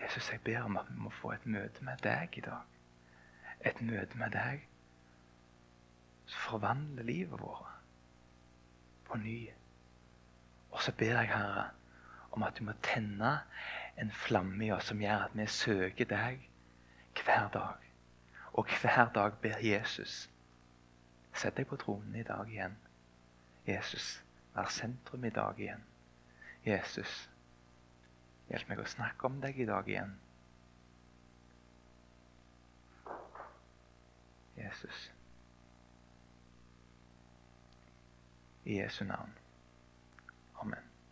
Jesus, 0.00 0.32
jeg 0.32 0.40
ber 0.40 0.62
om 0.62 0.76
at 0.76 0.86
vi 0.90 0.98
må 0.98 1.10
få 1.10 1.32
et 1.32 1.46
møte 1.46 1.84
med 1.84 1.96
deg 2.02 2.38
i 2.38 2.40
dag 2.40 2.62
et 3.60 3.80
møte 3.82 4.18
med 4.18 4.30
deg 4.34 4.66
som 6.26 6.40
forvandler 6.50 7.06
livet 7.06 7.40
vårt 7.40 7.72
på 9.06 9.18
ny. 9.18 9.50
Og 10.70 10.82
så 10.82 10.92
ber 10.92 11.20
jeg, 11.20 11.30
Herre, 11.30 11.68
om 12.30 12.42
at 12.42 12.58
du 12.58 12.64
må 12.64 12.74
tenne 12.82 13.38
en 13.96 14.12
flamme 14.12 14.66
i 14.66 14.70
oss 14.74 14.90
som 14.90 15.00
gjør 15.00 15.28
at 15.28 15.36
vi 15.38 15.46
søker 15.46 16.08
deg 16.10 16.48
hver 17.16 17.48
dag. 17.52 17.86
Og 18.52 18.66
hver 18.80 19.12
dag 19.14 19.38
ber 19.42 19.62
Jesus 19.62 20.26
Sett 21.36 21.58
deg 21.58 21.66
på 21.68 21.76
tronen 21.76 22.14
i 22.16 22.24
dag 22.24 22.48
igjen. 22.48 22.76
Jesus, 23.66 24.22
vær 24.54 24.70
sentrum 24.72 25.24
i 25.28 25.30
dag 25.30 25.58
igjen. 25.60 25.82
Jesus, 26.64 27.26
hjelp 28.48 28.70
meg 28.70 28.80
å 28.80 28.86
snakke 28.88 29.28
om 29.28 29.36
deg 29.42 29.58
i 29.60 29.66
dag 29.68 29.90
igjen. 29.90 30.14
Jesus. 34.56 35.10
I 38.66 38.82
Jesu 38.82 39.04
navn. 39.04 39.32
Amen. 40.62 40.85